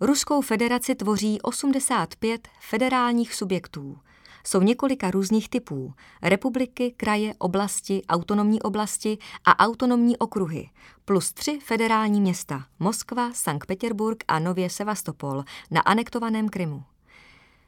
Ruskou 0.00 0.40
federaci 0.40 0.94
tvoří 0.94 1.40
85 1.40 2.48
federálních 2.60 3.34
subjektů– 3.34 3.98
jsou 4.46 4.62
několika 4.62 5.10
různých 5.10 5.48
typů. 5.48 5.92
Republiky, 6.22 6.94
kraje, 6.96 7.34
oblasti, 7.38 8.02
autonomní 8.08 8.62
oblasti 8.62 9.18
a 9.44 9.58
autonomní 9.58 10.16
okruhy, 10.16 10.68
plus 11.04 11.32
tři 11.32 11.58
federální 11.62 12.20
města 12.20 12.66
Moskva, 12.78 13.32
Sankt 13.32 13.66
Petersburg 13.66 14.24
a 14.28 14.38
Nově 14.38 14.70
Sevastopol 14.70 15.44
na 15.70 15.80
anektovaném 15.80 16.48
Krymu. 16.48 16.82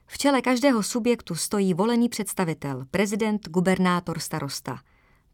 V 0.07 0.19
čele 0.19 0.43
každého 0.43 0.83
subjektu 0.83 1.35
stojí 1.35 1.75
volený 1.75 2.09
představitel, 2.09 2.87
prezident, 2.91 3.49
gubernátor, 3.49 4.19
starosta. 4.19 4.79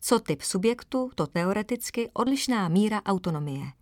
Co 0.00 0.18
typ 0.18 0.42
subjektu, 0.42 1.10
to 1.14 1.26
teoreticky 1.26 2.10
odlišná 2.12 2.68
míra 2.68 3.02
autonomie. 3.02 3.81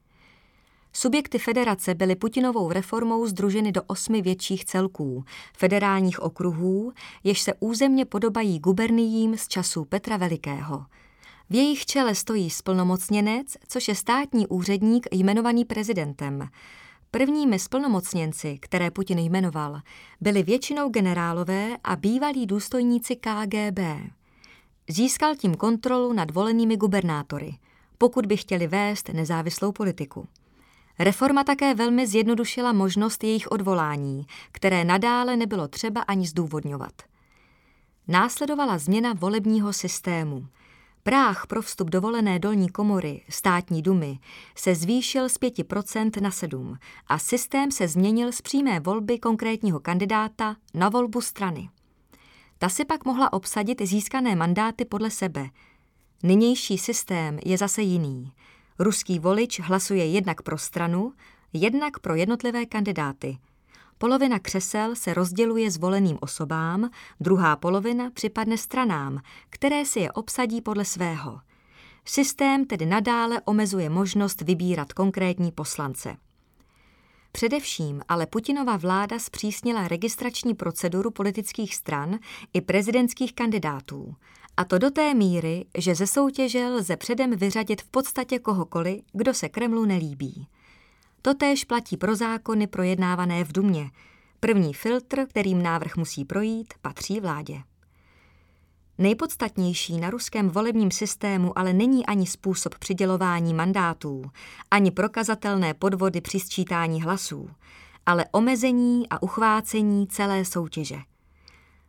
Subjekty 0.93 1.39
federace 1.39 1.95
byly 1.95 2.17
Putinovou 2.17 2.73
reformou 2.73 3.27
združeny 3.27 3.73
do 3.73 3.83
osmi 3.87 4.23
větších 4.23 4.65
celků, 4.65 5.25
federálních 5.57 6.23
okruhů, 6.23 6.93
jež 7.25 7.41
se 7.41 7.53
územně 7.61 8.05
podobají 8.05 8.59
guberniím 8.59 9.37
z 9.37 9.49
časů 9.49 9.85
Petra 9.85 10.17
Velikého. 10.17 10.87
V 11.51 11.55
jejich 11.55 11.87
čele 11.87 12.15
stojí 12.15 12.51
splnomocněnec, 12.51 13.57
což 13.69 13.89
je 13.89 13.95
státní 13.95 14.47
úředník 14.47 15.07
jmenovaný 15.13 15.65
prezidentem. 15.65 16.49
Prvními 17.11 17.59
splnomocněnci, 17.59 18.59
které 18.61 18.91
Putin 18.91 19.19
jmenoval, 19.19 19.81
byli 20.21 20.43
většinou 20.43 20.89
generálové 20.89 21.77
a 21.85 21.97
bývalí 21.97 22.47
důstojníci 22.47 23.17
KGB. 23.17 23.79
Získal 24.89 25.37
tím 25.37 25.55
kontrolu 25.55 26.13
nad 26.13 26.31
volenými 26.31 26.77
gubernátory, 26.77 27.55
pokud 27.99 28.27
by 28.27 28.37
chtěli 28.37 28.67
vést 28.67 29.09
nezávislou 29.09 29.73
politiku. 29.73 30.29
Reforma 31.03 31.45
také 31.45 31.75
velmi 31.75 32.07
zjednodušila 32.07 32.73
možnost 32.73 33.25
jejich 33.25 33.53
odvolání, 33.53 34.27
které 34.53 34.85
nadále 34.85 35.37
nebylo 35.37 35.69
třeba 35.69 36.01
ani 36.01 36.27
zdůvodňovat. 36.27 36.93
Následovala 38.09 38.79
změna 38.79 39.13
volebního 39.13 39.73
systému. 39.73 40.47
Práh 41.03 41.47
pro 41.47 41.63
vstup 41.63 41.91
do 41.91 42.01
volené 42.01 42.39
dolní 42.39 42.69
komory, 42.69 43.23
státní 43.29 43.83
dumy, 43.83 44.19
se 44.55 44.75
zvýšil 44.75 45.29
z 45.29 45.35
5% 45.35 46.21
na 46.21 46.31
7 46.31 46.79
a 47.07 47.19
systém 47.19 47.71
se 47.71 47.89
změnil 47.89 48.33
z 48.33 48.43
přímé 48.43 48.81
volby 48.81 49.19
konkrétního 49.19 49.81
kandidáta 49.81 50.57
na 50.75 50.89
volbu 50.89 51.21
strany. 51.21 51.69
Ta 52.59 52.69
si 52.69 52.85
pak 52.85 53.05
mohla 53.05 53.33
obsadit 53.33 53.83
získané 53.83 54.37
mandáty 54.37 54.85
podle 54.85 55.11
sebe. 55.11 55.51
Nynější 56.23 56.79
systém 56.79 57.39
je 57.45 57.59
zase 57.59 57.83
jiný– 57.83 58.33
Ruský 58.83 59.19
volič 59.19 59.61
hlasuje 59.61 60.07
jednak 60.07 60.43
pro 60.43 60.59
stranu, 60.59 61.13
jednak 61.53 61.99
pro 61.99 62.15
jednotlivé 62.15 62.67
kandidáty. 62.67 63.39
Polovina 63.99 64.39
křesel 64.39 64.97
se 64.97 65.15
rozděluje 65.15 65.71
zvoleným 65.71 66.19
osobám, 66.21 66.91
druhá 67.21 67.57
polovina 67.57 68.11
připadne 68.11 68.59
stranám, 68.59 69.21
které 69.51 69.85
si 69.85 70.01
je 70.01 70.13
obsadí 70.13 70.61
podle 70.61 70.85
svého. 70.85 71.41
Systém 72.05 72.65
tedy 72.65 72.87
nadále 72.87 73.41
omezuje 73.45 73.91
možnost 73.91 74.41
vybírat 74.41 74.93
konkrétní 74.93 75.53
poslance. 75.53 76.17
Především 77.33 78.03
ale 78.09 78.27
Putinova 78.27 78.77
vláda 78.77 79.19
zpřísnila 79.19 79.89
registrační 79.89 80.55
proceduru 80.55 81.11
politických 81.11 81.75
stran 81.75 82.19
i 82.53 82.61
prezidentských 82.61 83.35
kandidátů 83.35 84.15
a 84.61 84.65
to 84.65 84.79
do 84.79 84.91
té 84.91 85.15
míry, 85.15 85.65
že 85.79 85.95
ze 85.95 86.07
soutěže 86.07 86.69
lze 86.69 86.97
předem 86.97 87.37
vyřadit 87.37 87.83
v 87.83 87.89
podstatě 87.89 88.39
kohokoliv, 88.39 89.03
kdo 89.13 89.35
se 89.35 89.49
Kremlu 89.49 89.85
nelíbí. 89.85 90.47
Totéž 91.23 91.65
platí 91.65 91.97
pro 91.97 92.17
zákony 92.17 92.67
projednávané 92.67 93.45
v 93.45 93.53
Dumě. 93.53 93.91
První 94.41 94.75
filtr, 94.75 95.27
kterým 95.27 95.63
návrh 95.63 95.97
musí 95.97 96.25
projít, 96.25 96.75
patří 96.83 97.21
vládě. 97.21 97.63
Nejpodstatnější 98.99 99.99
na 99.99 100.11
ruském 100.11 100.49
volebním 100.49 100.91
systému 100.91 101.59
ale 101.59 101.73
není 101.73 102.07
ani 102.07 102.27
způsob 102.27 102.79
přidělování 102.79 103.55
mandátů, 103.55 104.23
ani 104.71 104.91
prokazatelné 104.91 105.75
podvody 105.75 106.21
při 106.21 106.41
sčítání 106.41 107.03
hlasů, 107.03 107.51
ale 108.07 108.25
omezení 108.33 109.09
a 109.09 109.23
uchvácení 109.23 110.07
celé 110.07 110.45
soutěže. 110.45 111.10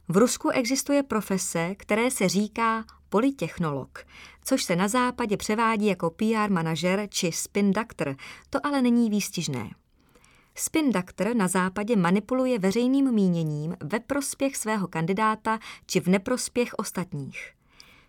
V 0.07 0.17
Rusku 0.17 0.49
existuje 0.49 1.03
profese, 1.03 1.75
které 1.75 2.11
se 2.11 2.29
říká 2.29 2.85
politechnolog, 3.09 4.05
což 4.43 4.63
se 4.63 4.75
na 4.75 4.87
západě 4.87 5.37
převádí 5.37 5.85
jako 5.85 6.09
PR 6.09 6.49
manažer 6.49 7.07
či 7.09 7.31
spin 7.31 7.71
doctor, 7.71 8.15
to 8.49 8.65
ale 8.65 8.81
není 8.81 9.09
výstižné. 9.09 9.69
Spin 10.55 10.91
doctor 10.91 11.35
na 11.35 11.47
západě 11.47 11.95
manipuluje 11.95 12.59
veřejným 12.59 13.11
míněním 13.11 13.75
ve 13.83 13.99
prospěch 13.99 14.57
svého 14.57 14.87
kandidáta 14.87 15.59
či 15.85 15.99
v 15.99 16.07
neprospěch 16.07 16.73
ostatních. 16.73 17.51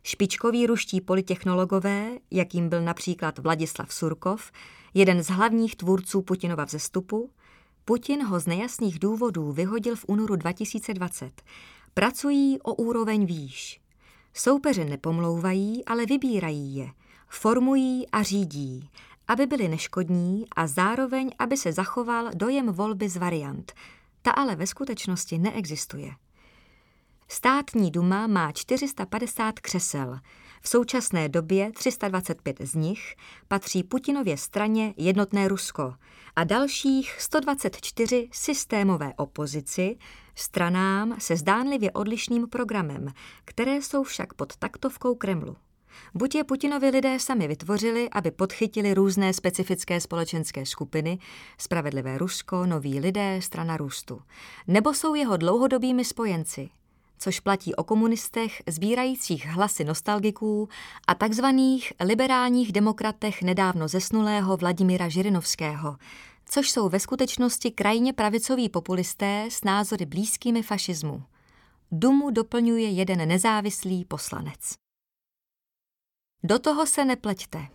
Špičkoví 0.03 0.67
ruští 0.67 1.01
politechnologové, 1.01 2.11
jakým 2.31 2.69
byl 2.69 2.83
například 2.83 3.39
Vladislav 3.39 3.93
Surkov, 3.93 4.51
jeden 4.95 5.23
z 5.23 5.29
hlavních 5.29 5.77
tvůrců 5.77 6.23
Putinova 6.23 6.65
vzestupu, 6.65 7.31
Putin 7.85 8.25
ho 8.25 8.41
z 8.41 8.47
nejasných 8.47 8.99
důvodů 8.99 9.53
vyhodil 9.53 9.97
v 9.97 10.05
únoru 10.09 10.37
2020. 10.37 11.43
Pracují 11.95 12.59
o 12.63 12.75
úroveň 12.75 13.27
výš. 13.27 13.81
Soupeře 14.35 14.85
nepomlouvají, 14.85 15.85
ale 15.85 16.07
vybírají 16.07 16.77
je, 16.77 16.91
formují 17.29 18.09
a 18.11 18.23
řídí, 18.23 18.91
aby 19.29 19.47
byli 19.47 19.69
neškodní 19.69 20.45
a 20.57 20.67
zároveň, 20.67 21.31
aby 21.39 21.57
se 21.57 21.73
zachoval 21.73 22.31
dojem 22.35 22.73
volby 22.73 23.09
z 23.09 23.17
variant. 23.17 23.73
Ta 24.23 24.31
ale 24.31 24.57
ve 24.57 24.67
skutečnosti 24.67 25.39
neexistuje. 25.39 26.13
Státní 27.29 27.91
duma 27.91 28.27
má 28.27 28.53
450 28.53 29.61
křesel. 29.61 30.19
V 30.63 30.69
současné 30.69 31.29
době 31.29 31.73
325 31.73 32.57
z 32.61 32.75
nich 32.75 33.15
patří 33.49 33.83
Putinově 33.83 34.37
straně 34.37 34.95
Jednotné 34.97 35.49
Rusko 35.49 35.95
a 36.37 36.45
dalších 36.45 37.21
124 37.21 38.29
systémové 38.33 39.13
opozici, 39.17 39.97
stranám 40.35 41.17
se 41.19 41.37
zdánlivě 41.37 41.91
odlišným 41.91 42.49
programem, 42.49 43.13
které 43.45 43.77
jsou 43.77 44.03
však 44.03 44.35
pod 44.35 44.57
taktovkou 44.57 45.15
Kremlu. 45.15 45.57
Buď 46.15 46.35
je 46.35 46.45
Putinovi 46.45 46.89
lidé 46.89 47.19
sami 47.19 47.49
vytvořili, 47.49 48.09
aby 48.11 48.31
podchytili 48.31 48.95
různé 48.95 49.33
specifické 49.33 50.01
společenské 50.01 50.67
skupiny, 50.67 51.19
Spravedlivé 51.59 52.19
Rusko, 52.19 52.67
Noví 52.67 53.01
lidé, 53.01 53.43
Strana 53.43 53.77
růstu, 53.77 54.23
nebo 54.67 54.95
jsou 54.95 55.15
jeho 55.15 55.37
dlouhodobými 55.37 56.05
spojenci, 56.05 56.71
což 57.23 57.41
platí 57.41 57.75
o 57.75 57.85
komunistech 57.85 58.63
sbírajících 58.69 59.47
hlasy 59.47 59.85
nostalgiků 59.85 60.69
a 61.07 61.15
takzvaných 61.15 61.93
liberálních 62.01 62.73
demokratech 62.73 63.43
nedávno 63.43 63.89
zesnulého 63.89 64.57
Vladimíra 64.57 65.09
Žirinovského, 65.09 65.97
což 66.47 66.71
jsou 66.71 66.89
ve 66.89 67.01
skutečnosti 67.01 67.71
krajně 67.71 68.13
pravicoví 68.13 68.69
populisté 68.69 69.47
s 69.51 69.65
názory 69.65 70.07
blízkými 70.07 70.63
fašismu. 70.63 71.23
Dumu 71.93 72.31
doplňuje 72.31 72.91
jeden 72.91 73.29
nezávislý 73.29 74.05
poslanec. 74.05 74.75
Do 76.45 76.59
toho 76.59 76.87
se 76.87 77.05
nepleťte. 77.05 77.67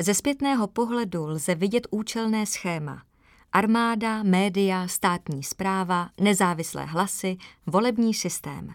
Ze 0.00 0.14
zpětného 0.14 0.66
pohledu 0.66 1.26
lze 1.26 1.54
vidět 1.54 1.86
účelné 1.90 2.46
schéma. 2.46 3.07
Armáda, 3.52 4.22
média, 4.22 4.88
státní 4.88 5.42
zpráva, 5.42 6.10
nezávislé 6.20 6.84
hlasy, 6.84 7.36
volební 7.66 8.14
systém. 8.14 8.74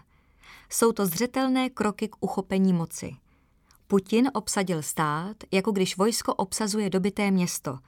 Jsou 0.70 0.92
to 0.92 1.06
zřetelné 1.06 1.70
kroky 1.70 2.08
k 2.08 2.16
uchopení 2.20 2.72
moci. 2.72 3.16
Putin 3.86 4.30
obsadil 4.34 4.82
stát, 4.82 5.36
jako 5.52 5.72
když 5.72 5.96
vojsko 5.96 6.34
obsazuje 6.34 6.90
dobité 6.90 7.30
město. 7.30 7.78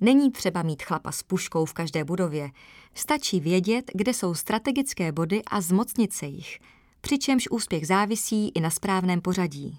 Není 0.00 0.30
třeba 0.32 0.62
mít 0.62 0.82
chlapa 0.82 1.12
s 1.12 1.22
puškou 1.22 1.64
v 1.64 1.72
každé 1.72 2.04
budově. 2.04 2.50
Stačí 2.94 3.40
vědět, 3.40 3.90
kde 3.94 4.14
jsou 4.14 4.34
strategické 4.34 5.12
body 5.12 5.42
a 5.44 5.60
zmocnit 5.60 6.12
se 6.12 6.26
jich, 6.26 6.58
přičemž 7.00 7.48
úspěch 7.50 7.86
závisí 7.86 8.48
i 8.48 8.60
na 8.60 8.70
správném 8.70 9.20
pořadí. 9.20 9.78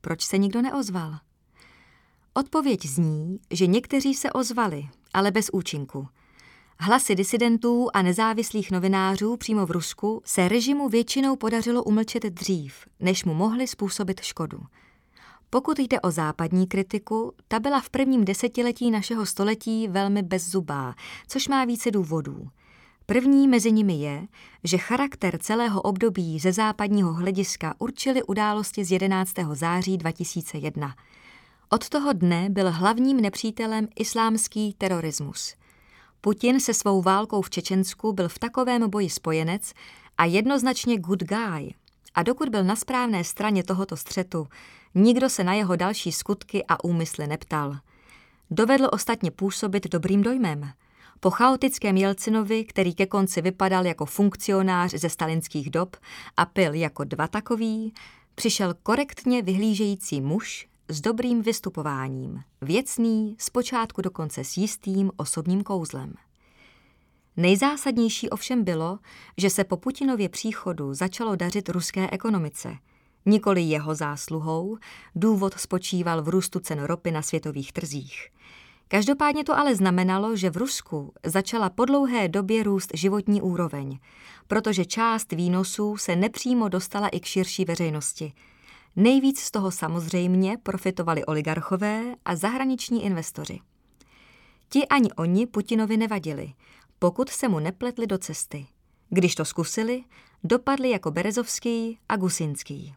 Proč 0.00 0.22
se 0.22 0.38
nikdo 0.38 0.62
neozval? 0.62 1.18
Odpověď 2.34 2.86
zní, 2.86 3.38
že 3.50 3.66
někteří 3.66 4.14
se 4.14 4.32
ozvali, 4.32 4.88
ale 5.14 5.30
bez 5.30 5.50
účinku. 5.52 6.08
Hlasy 6.78 7.14
disidentů 7.14 7.88
a 7.94 8.02
nezávislých 8.02 8.70
novinářů 8.70 9.36
přímo 9.36 9.66
v 9.66 9.70
Rusku 9.70 10.22
se 10.24 10.48
režimu 10.48 10.88
většinou 10.88 11.36
podařilo 11.36 11.82
umlčet 11.82 12.22
dřív, 12.22 12.74
než 13.00 13.24
mu 13.24 13.34
mohli 13.34 13.66
způsobit 13.66 14.20
škodu. 14.20 14.58
Pokud 15.50 15.78
jde 15.78 16.00
o 16.00 16.10
západní 16.10 16.66
kritiku, 16.66 17.32
ta 17.48 17.60
byla 17.60 17.80
v 17.80 17.90
prvním 17.90 18.24
desetiletí 18.24 18.90
našeho 18.90 19.26
století 19.26 19.88
velmi 19.88 20.22
bezzubá, 20.22 20.94
což 21.28 21.48
má 21.48 21.64
více 21.64 21.90
důvodů. 21.90 22.48
První 23.06 23.48
mezi 23.48 23.72
nimi 23.72 23.94
je, 23.94 24.26
že 24.64 24.78
charakter 24.78 25.38
celého 25.38 25.82
období 25.82 26.38
ze 26.38 26.52
západního 26.52 27.12
hlediska 27.12 27.74
určily 27.78 28.22
události 28.22 28.84
z 28.84 28.90
11. 28.90 29.32
září 29.52 29.98
2001. 29.98 30.94
Od 31.74 31.88
toho 31.88 32.12
dne 32.12 32.50
byl 32.50 32.70
hlavním 32.70 33.20
nepřítelem 33.20 33.88
islámský 33.96 34.74
terorismus. 34.78 35.54
Putin 36.20 36.60
se 36.60 36.74
svou 36.74 37.02
válkou 37.02 37.42
v 37.42 37.50
Čečensku 37.50 38.12
byl 38.12 38.28
v 38.28 38.38
takovém 38.38 38.90
boji 38.90 39.10
spojenec 39.10 39.72
a 40.18 40.24
jednoznačně 40.24 40.98
good 40.98 41.22
guy. 41.22 41.74
A 42.14 42.22
dokud 42.22 42.48
byl 42.48 42.64
na 42.64 42.76
správné 42.76 43.24
straně 43.24 43.64
tohoto 43.64 43.96
střetu, 43.96 44.46
nikdo 44.94 45.28
se 45.28 45.44
na 45.44 45.54
jeho 45.54 45.76
další 45.76 46.12
skutky 46.12 46.64
a 46.68 46.84
úmysly 46.84 47.26
neptal. 47.26 47.76
Dovedl 48.50 48.88
ostatně 48.92 49.30
působit 49.30 49.88
dobrým 49.88 50.22
dojmem– 50.22 50.70
po 51.20 51.30
chaotickém 51.30 51.96
Jelcinovi, 51.96 52.64
který 52.64 52.94
ke 52.94 53.06
konci 53.06 53.42
vypadal 53.42 53.86
jako 53.86 54.06
funkcionář 54.06 54.90
ze 54.94 55.08
stalinských 55.08 55.70
dob 55.70 55.96
a 56.36 56.46
pil 56.46 56.74
jako 56.74 57.04
dva 57.04 57.28
takový, 57.28 57.94
přišel 58.34 58.74
korektně 58.82 59.42
vyhlížející 59.42 60.20
muž 60.20 60.71
s 60.88 61.00
dobrým 61.00 61.42
vystupováním, 61.42 62.42
věcný, 62.62 63.36
zpočátku 63.38 64.02
dokonce 64.02 64.44
s 64.44 64.56
jistým 64.56 65.10
osobním 65.16 65.62
kouzlem. 65.62 66.14
Nejzásadnější 67.36 68.30
ovšem 68.30 68.64
bylo, 68.64 68.98
že 69.38 69.50
se 69.50 69.64
po 69.64 69.76
Putinově 69.76 70.28
příchodu 70.28 70.94
začalo 70.94 71.36
dařit 71.36 71.68
ruské 71.68 72.10
ekonomice. 72.10 72.76
Nikoli 73.26 73.62
jeho 73.62 73.94
zásluhou, 73.94 74.78
důvod 75.14 75.54
spočíval 75.54 76.22
v 76.22 76.28
růstu 76.28 76.60
cen 76.60 76.82
ropy 76.82 77.10
na 77.10 77.22
světových 77.22 77.72
trzích– 77.72 78.28
Každopádně 78.92 79.44
to 79.44 79.58
ale 79.58 79.74
znamenalo, 79.74 80.36
že 80.36 80.50
v 80.50 80.56
Rusku 80.56 81.12
začala 81.26 81.70
po 81.70 81.84
dlouhé 81.84 82.28
době 82.28 82.62
růst 82.62 82.90
životní 82.94 83.42
úroveň, 83.42 83.98
protože 84.46 84.84
část 84.84 85.32
výnosů 85.32 85.96
se 85.96 86.16
nepřímo 86.16 86.68
dostala 86.68 87.08
i 87.08 87.20
k 87.20 87.24
širší 87.24 87.64
veřejnosti. 87.64 88.32
Nejvíc 88.96 89.40
z 89.40 89.50
toho 89.50 89.70
samozřejmě 89.70 90.56
profitovali 90.62 91.24
oligarchové 91.24 92.02
a 92.24 92.36
zahraniční 92.36 93.04
investoři. 93.04 93.60
Ti 94.68 94.88
ani 94.88 95.12
oni 95.12 95.46
Putinovi 95.46 95.96
nevadili, 95.96 96.52
pokud 96.98 97.28
se 97.28 97.48
mu 97.48 97.58
nepletli 97.58 98.06
do 98.06 98.18
cesty. 98.18 98.66
Když 99.10 99.34
to 99.34 99.44
zkusili, 99.44 100.04
dopadli 100.44 100.90
jako 100.90 101.10
Berezovský 101.10 101.98
a 102.08 102.16
Gusinský. 102.16 102.94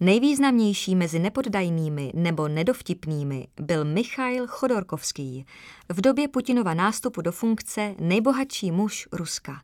Nejvýznamnější 0.00 0.96
mezi 0.96 1.18
nepoddajnými 1.18 2.12
nebo 2.14 2.48
nedovtipnými 2.48 3.48
byl 3.60 3.84
Michail 3.84 4.46
Chodorkovský, 4.46 5.46
v 5.88 6.00
době 6.00 6.28
Putinova 6.28 6.74
nástupu 6.74 7.22
do 7.22 7.32
funkce 7.32 7.94
nejbohatší 8.00 8.72
muž 8.72 9.08
Ruska. 9.12 9.62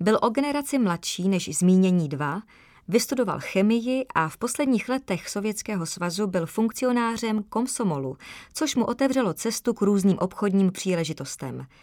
Byl 0.00 0.18
o 0.22 0.30
generaci 0.30 0.78
mladší 0.78 1.28
než 1.28 1.58
zmínění 1.58 2.08
dva, 2.08 2.42
vystudoval 2.88 3.38
chemii 3.40 4.06
a 4.14 4.28
v 4.28 4.36
posledních 4.36 4.88
letech 4.88 5.28
Sovětského 5.28 5.86
svazu 5.86 6.26
byl 6.26 6.46
funkcionářem 6.46 7.42
komsomolu, 7.42 8.16
což 8.52 8.76
mu 8.76 8.84
otevřelo 8.84 9.34
cestu 9.34 9.74
k 9.74 9.82
různým 9.82 10.18
obchodním 10.18 10.72
příležitostem– 10.72 11.66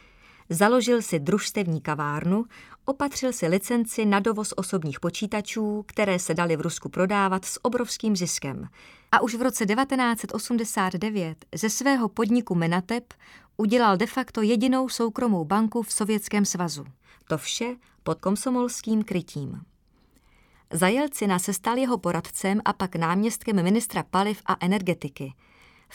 Založil 0.50 1.02
si 1.02 1.20
družstevní 1.20 1.82
kavárnu, 1.82 2.46
opatřil 2.86 3.34
si 3.34 3.48
licenci 3.48 4.06
na 4.06 4.20
dovoz 4.20 4.54
osobních 4.58 5.00
počítačů, 5.00 5.84
které 5.88 6.20
se 6.20 6.34
daly 6.34 6.56
v 6.56 6.62
Rusku 6.62 6.89
prodávat 6.89 7.46
s 7.46 7.66
obrovským 7.66 8.16
ziskem. 8.16 8.68
A 9.12 9.22
už 9.22 9.36
v 9.36 9.42
roce 9.42 9.66
1989 9.66 11.46
ze 11.56 11.70
svého 11.70 12.10
podniku 12.10 12.56
Menatep 12.56 13.13
udělal 13.58 13.98
de 13.98 14.08
facto 14.08 14.42
jedinou 14.42 14.89
soukromou 14.89 15.46
banku 15.46 15.82
v 15.82 15.94
Sovětském 15.94 16.46
svazu. 16.46 16.86
To 17.28 17.38
vše 17.38 17.76
pod 18.04 18.20
komsomolským 18.20 19.04
krytím. 19.04 19.62
Za 20.74 20.88
Jelcina 20.88 21.40
se 21.40 21.54
stal 21.54 21.78
jeho 21.78 21.98
poradcem 21.98 22.62
a 22.66 22.74
pak 22.74 22.96
náměstkem 22.96 23.64
ministra 23.64 24.04
paliv 24.04 24.42
a 24.46 24.58
energetiky– 24.66 25.34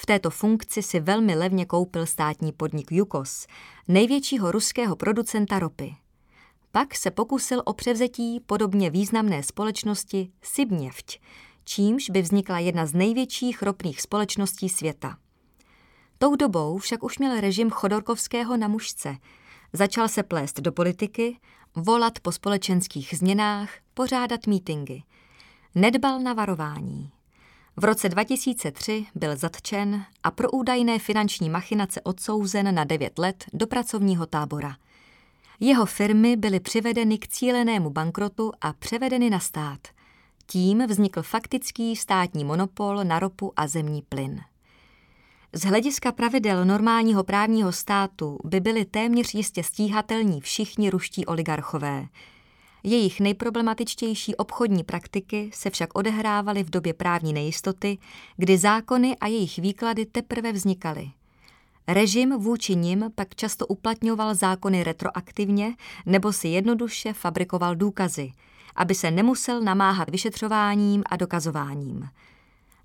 V 0.00 0.06
této 0.06 0.30
funkci 0.30 0.82
si 0.82 1.00
velmi 1.00 1.34
levně 1.34 1.66
koupil 1.66 2.06
státní 2.06 2.52
podnik 2.52 2.92
Yukos, 2.92 3.46
největšího 3.88 4.52
ruského 4.52 4.96
producenta 4.96 5.58
ropy. 5.58 5.94
Pak 6.72 6.94
se 6.94 7.10
pokusil 7.10 7.62
o 7.64 7.72
převzetí 7.72 8.40
podobně 8.46 8.90
významné 8.90 9.42
společnosti 9.42 10.30
Sibněvť, 10.42 11.20
čímž 11.64 12.10
by 12.10 12.22
vznikla 12.22 12.58
jedna 12.58 12.86
z 12.86 12.94
největších 12.94 13.62
ropných 13.62 14.00
společností 14.00 14.68
světa. 14.68 15.16
Tou 16.18 16.36
dobou 16.36 16.78
však 16.78 17.02
už 17.02 17.18
měl 17.18 17.40
režim 17.40 17.70
Chodorkovského 17.70 18.56
na 18.56 18.68
mužce. 18.68 19.16
Začal 19.72 20.08
se 20.08 20.22
plést 20.22 20.60
do 20.60 20.72
politiky, 20.72 21.36
volat 21.82 22.18
po 22.20 22.32
společenských 22.32 23.14
změnách, 23.16 23.70
pořádat 23.94 24.46
mítingy. 24.46 25.02
Nedbal 25.74 26.20
na 26.20 26.32
varování. 26.32 27.10
V 27.76 27.84
roce 27.84 28.08
2003 28.08 29.06
byl 29.14 29.36
zatčen 29.36 30.04
a 30.22 30.30
pro 30.30 30.50
údajné 30.50 30.98
finanční 30.98 31.50
machinace 31.50 32.00
odsouzen 32.00 32.74
na 32.74 32.84
9 32.84 33.18
let 33.18 33.44
do 33.52 33.66
pracovního 33.66 34.26
tábora. 34.26 34.76
Jeho 35.60 35.86
firmy 35.86 36.36
byly 36.36 36.60
přivedeny 36.60 37.18
k 37.18 37.28
cílenému 37.28 37.90
bankrotu 37.90 38.52
a 38.60 38.72
převedeny 38.72 39.30
na 39.30 39.40
stát. 39.40 39.78
Tím 40.46 40.86
vznikl 40.86 41.22
faktický 41.22 41.96
státní 41.96 42.44
monopol 42.44 43.04
na 43.04 43.18
ropu 43.18 43.52
a 43.56 43.66
zemní 43.66 44.02
plyn. 44.02 44.40
Z 45.52 45.62
hlediska 45.64 46.12
pravidel 46.12 46.64
normálního 46.64 47.24
právního 47.24 47.72
státu 47.72 48.38
by 48.44 48.60
byli 48.60 48.84
téměř 48.84 49.34
jistě 49.34 49.62
stíhatelní 49.62 50.40
všichni 50.40 50.90
ruští 50.90 51.26
oligarchové– 51.26 52.06
jejich 52.84 53.20
nejproblematičtější 53.20 54.36
obchodní 54.36 54.84
praktiky 54.84 55.50
se 55.54 55.70
však 55.70 55.98
odehrávaly 55.98 56.64
v 56.64 56.70
době 56.70 56.94
právní 56.94 57.32
nejistoty, 57.32 57.98
kdy 58.36 58.58
zákony 58.58 59.16
a 59.16 59.26
jejich 59.26 59.58
výklady 59.58 60.06
teprve 60.06 60.52
vznikaly. 60.52 61.10
Režim 61.88 62.38
vůči 62.38 62.76
nim 62.76 63.10
pak 63.14 63.34
často 63.34 63.66
uplatňoval 63.66 64.34
zákony 64.34 64.84
retroaktivně 64.84 65.74
nebo 66.06 66.32
si 66.32 66.48
jednoduše 66.48 67.12
fabrikoval 67.12 67.76
důkazy, 67.76 68.32
aby 68.76 68.94
se 68.94 69.10
nemusel 69.10 69.62
namáhat 69.62 70.10
vyšetřováním 70.10 71.02
a 71.10 71.16
dokazováním. 71.16 72.08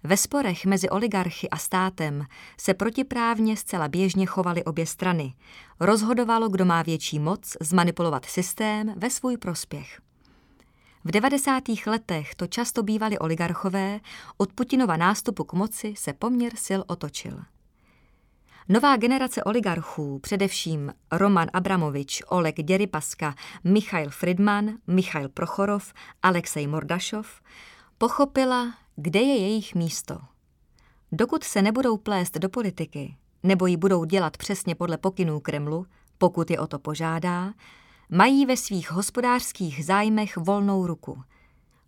Ve 0.05 0.17
sporech 0.17 0.65
mezi 0.65 0.89
oligarchy 0.89 1.49
a 1.49 1.57
státem 1.57 2.25
se 2.57 2.73
protiprávně 2.73 3.57
zcela 3.57 3.87
běžně 3.87 4.25
chovaly 4.25 4.63
obě 4.63 4.85
strany. 4.85 5.33
Rozhodovalo, 5.79 6.49
kdo 6.49 6.65
má 6.65 6.81
větší 6.81 7.19
moc 7.19 7.57
zmanipulovat 7.61 8.25
systém 8.25 8.93
ve 8.97 9.09
svůj 9.09 9.37
prospěch. 9.37 10.01
V 11.03 11.11
90. 11.11 11.63
letech 11.87 12.35
to 12.35 12.47
často 12.47 12.83
bývali 12.83 13.19
oligarchové, 13.19 13.99
od 14.37 14.53
Putinova 14.53 14.97
nástupu 14.97 15.43
k 15.43 15.53
moci 15.53 15.93
se 15.97 16.13
poměr 16.13 16.55
sil 16.65 16.81
otočil. 16.87 17.43
Nová 18.69 18.95
generace 18.97 19.43
oligarchů, 19.43 20.19
především 20.19 20.93
Roman 21.11 21.47
Abramovič, 21.53 22.23
Oleg 22.27 22.55
Děrypaska, 22.55 23.35
Michail 23.63 24.09
Friedman, 24.09 24.69
Michail 24.87 25.29
Prochorov, 25.29 25.93
Alexej 26.23 26.67
Mordašov, 26.67 27.41
pochopila, 27.97 28.73
kde 28.95 29.19
je 29.19 29.37
jejich 29.37 29.75
místo. 29.75 30.17
Dokud 31.11 31.43
se 31.43 31.61
nebudou 31.61 31.97
plést 31.97 32.37
do 32.37 32.49
politiky, 32.49 33.17
nebo 33.43 33.65
ji 33.65 33.77
budou 33.77 34.05
dělat 34.05 34.37
přesně 34.37 34.75
podle 34.75 34.97
pokynů 34.97 35.39
Kremlu, 35.39 35.85
pokud 36.17 36.51
je 36.51 36.59
o 36.59 36.67
to 36.67 36.79
požádá, 36.79 37.53
mají 38.09 38.45
ve 38.45 38.57
svých 38.57 38.91
hospodářských 38.91 39.85
zájmech 39.85 40.37
volnou 40.37 40.87
ruku. 40.87 41.21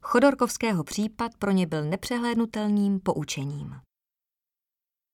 Chodorkovského 0.01 0.83
případ 0.83 1.31
pro 1.39 1.51
ně 1.51 1.67
byl 1.67 1.83
nepřehlédnutelným 1.83 2.99
poučením. 2.99 3.75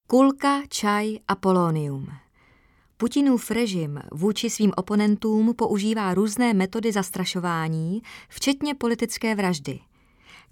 Kulka, 0.08 0.62
čaj 0.70 1.20
a 1.28 1.36
polonium. 1.36 2.08
Putinův 2.98 3.52
režim 3.52 4.00
vůči 4.12 4.50
svým 4.50 4.72
oponentům 4.76 5.54
používá 5.56 6.14
různé 6.14 6.54
metody 6.54 6.92
zastrašování, 6.92 8.02
včetně 8.30 8.76
politické 8.76 9.36
vraždy– 9.36 9.80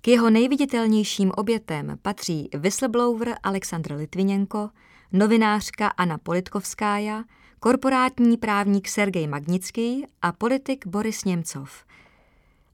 k 0.01 0.07
jeho 0.07 0.29
nejviditelnějším 0.29 1.31
obětem 1.37 1.97
patří 2.01 2.49
whistleblower 2.53 3.35
Aleksandr 3.43 3.93
Litvinenko, 3.93 4.69
novinářka 5.11 5.87
Anna 5.87 6.17
Politkovskája, 6.17 7.23
korporátní 7.59 8.37
právník 8.37 8.87
Sergej 8.87 9.27
Magnický 9.27 10.05
a 10.21 10.31
politik 10.31 10.87
Boris 10.87 11.25
Němcov. 11.25 11.85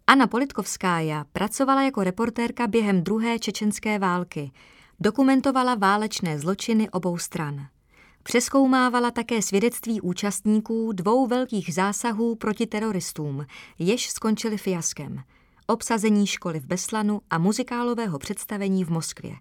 Anna 0.07 0.27
Politkovskája 0.27 1.25
pracovala 1.33 1.83
jako 1.83 2.03
reportérka 2.03 2.67
během 2.67 3.03
druhé 3.03 3.39
čečenské 3.39 3.99
války, 3.99 4.51
dokumentovala 4.99 5.75
válečné 5.75 6.39
zločiny 6.39 6.89
obou 6.89 7.17
stran. 7.17 7.67
Přeskoumávala 8.23 9.11
také 9.11 9.41
svědectví 9.41 10.01
účastníků 10.01 10.91
dvou 10.91 11.27
velkých 11.27 11.73
zásahů 11.73 12.35
proti 12.35 12.67
teroristům, 12.67 13.45
jež 13.79 14.09
skončili 14.09 14.57
fiaskem– 14.57 15.23
obsazení 15.67 16.27
školy 16.27 16.59
v 16.59 16.65
Beslanu 16.65 17.21
a 17.29 17.37
muzikálového 17.37 18.19
představení 18.19 18.83
v 18.85 18.89
Moskvě. 18.89 19.35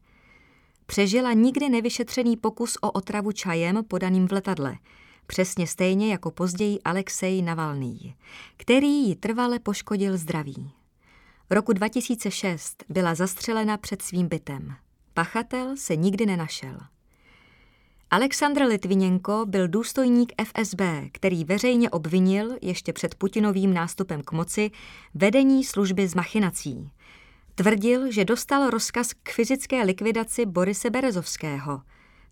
Přežila 0.86 1.32
nikdy 1.32 1.68
nevyšetřený 1.68 2.36
pokus 2.36 2.76
o 2.80 2.90
otravu 2.90 3.32
čajem 3.32 3.84
podaným 3.84 4.28
v 4.28 4.32
letadle, 4.32 4.76
přesně 5.26 5.66
stejně 5.66 6.12
jako 6.12 6.30
později 6.30 6.78
Alexej 6.84 7.42
Navalný, 7.42 8.14
který 8.56 9.08
ji 9.08 9.16
trvale 9.16 9.58
poškodil 9.58 10.16
zdraví. 10.16 10.72
Roku 11.50 11.72
2006 11.72 12.84
byla 12.88 13.14
zastřelena 13.14 13.76
před 13.76 14.02
svým 14.02 14.28
bytem. 14.28 14.74
Pachatel 15.14 15.76
se 15.76 15.96
nikdy 15.96 16.26
nenašel. 16.26 16.78
Aleksandr 18.14 18.62
Litvinenko 18.62 19.44
byl 19.46 19.68
důstojník 19.68 20.32
FSB, 20.44 20.80
který 21.12 21.44
veřejně 21.44 21.90
obvinil 21.90 22.56
ještě 22.62 22.92
před 22.92 23.14
Putinovým 23.14 23.74
nástupem 23.74 24.22
k 24.22 24.32
moci 24.32 24.70
vedení 25.14 25.64
služby 25.64 26.08
z 26.08 26.14
machinací. 26.14 26.90
Tvrdil, 27.54 28.12
že 28.12 28.24
dostal 28.24 28.70
rozkaz 28.70 29.12
k 29.22 29.30
fyzické 29.30 29.84
likvidaci 29.84 30.46
Borise 30.46 30.90
Berezovského. 30.90 31.82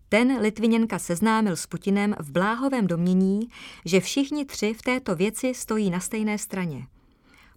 Ten 0.08 0.38
Litviněnka 0.40 0.98
seznámil 0.98 1.56
s 1.56 1.66
Putinem 1.66 2.14
v 2.18 2.30
bláhovém 2.30 2.86
domění, 2.86 3.40
že 3.84 4.00
všichni 4.00 4.44
tři 4.44 4.74
v 4.74 4.82
této 4.82 5.16
věci 5.16 5.54
stojí 5.54 5.90
na 5.90 6.00
stejné 6.00 6.38
straně. 6.38 6.86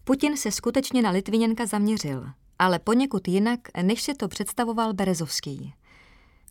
Putin 0.03 0.37
se 0.37 0.51
skutečně 0.51 1.01
na 1.01 1.09
Litviněnka 1.09 1.65
zaměřil, 1.65 2.25
ale 2.59 2.79
poněkud 2.79 3.27
jinak, 3.27 3.59
než 3.81 4.01
si 4.01 4.13
to 4.13 4.27
představoval 4.27 4.93
Berezovský. 4.93 5.73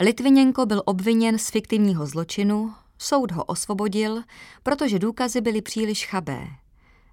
Litviněnko 0.01 0.67
byl 0.67 0.83
obviněn 0.85 1.39
z 1.39 1.51
fiktivního 1.51 2.07
zločinu, 2.07 2.75
soud 2.99 3.33
ho 3.33 3.45
osvobodil, 3.45 4.23
protože 4.63 4.99
důkazy 4.99 5.41
byly 5.41 5.63
příliš 5.63 6.07
chabé. 6.07 6.47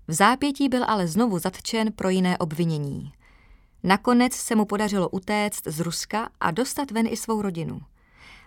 V 0.07 0.13
zápětí 0.13 0.69
byl 0.69 0.83
ale 0.87 1.07
znovu 1.07 1.39
zatčen 1.39 1.91
pro 1.91 2.09
jiné 2.09 2.37
obvinění. 2.37 3.11
Nakonec 3.83 4.33
se 4.33 4.55
mu 4.55 4.65
podařilo 4.65 5.09
utéct 5.09 5.67
z 5.67 5.79
Ruska 5.79 6.29
a 6.39 6.51
dostat 6.51 6.91
ven 6.91 7.07
i 7.07 7.17
svou 7.17 7.41
rodinu. 7.41 7.81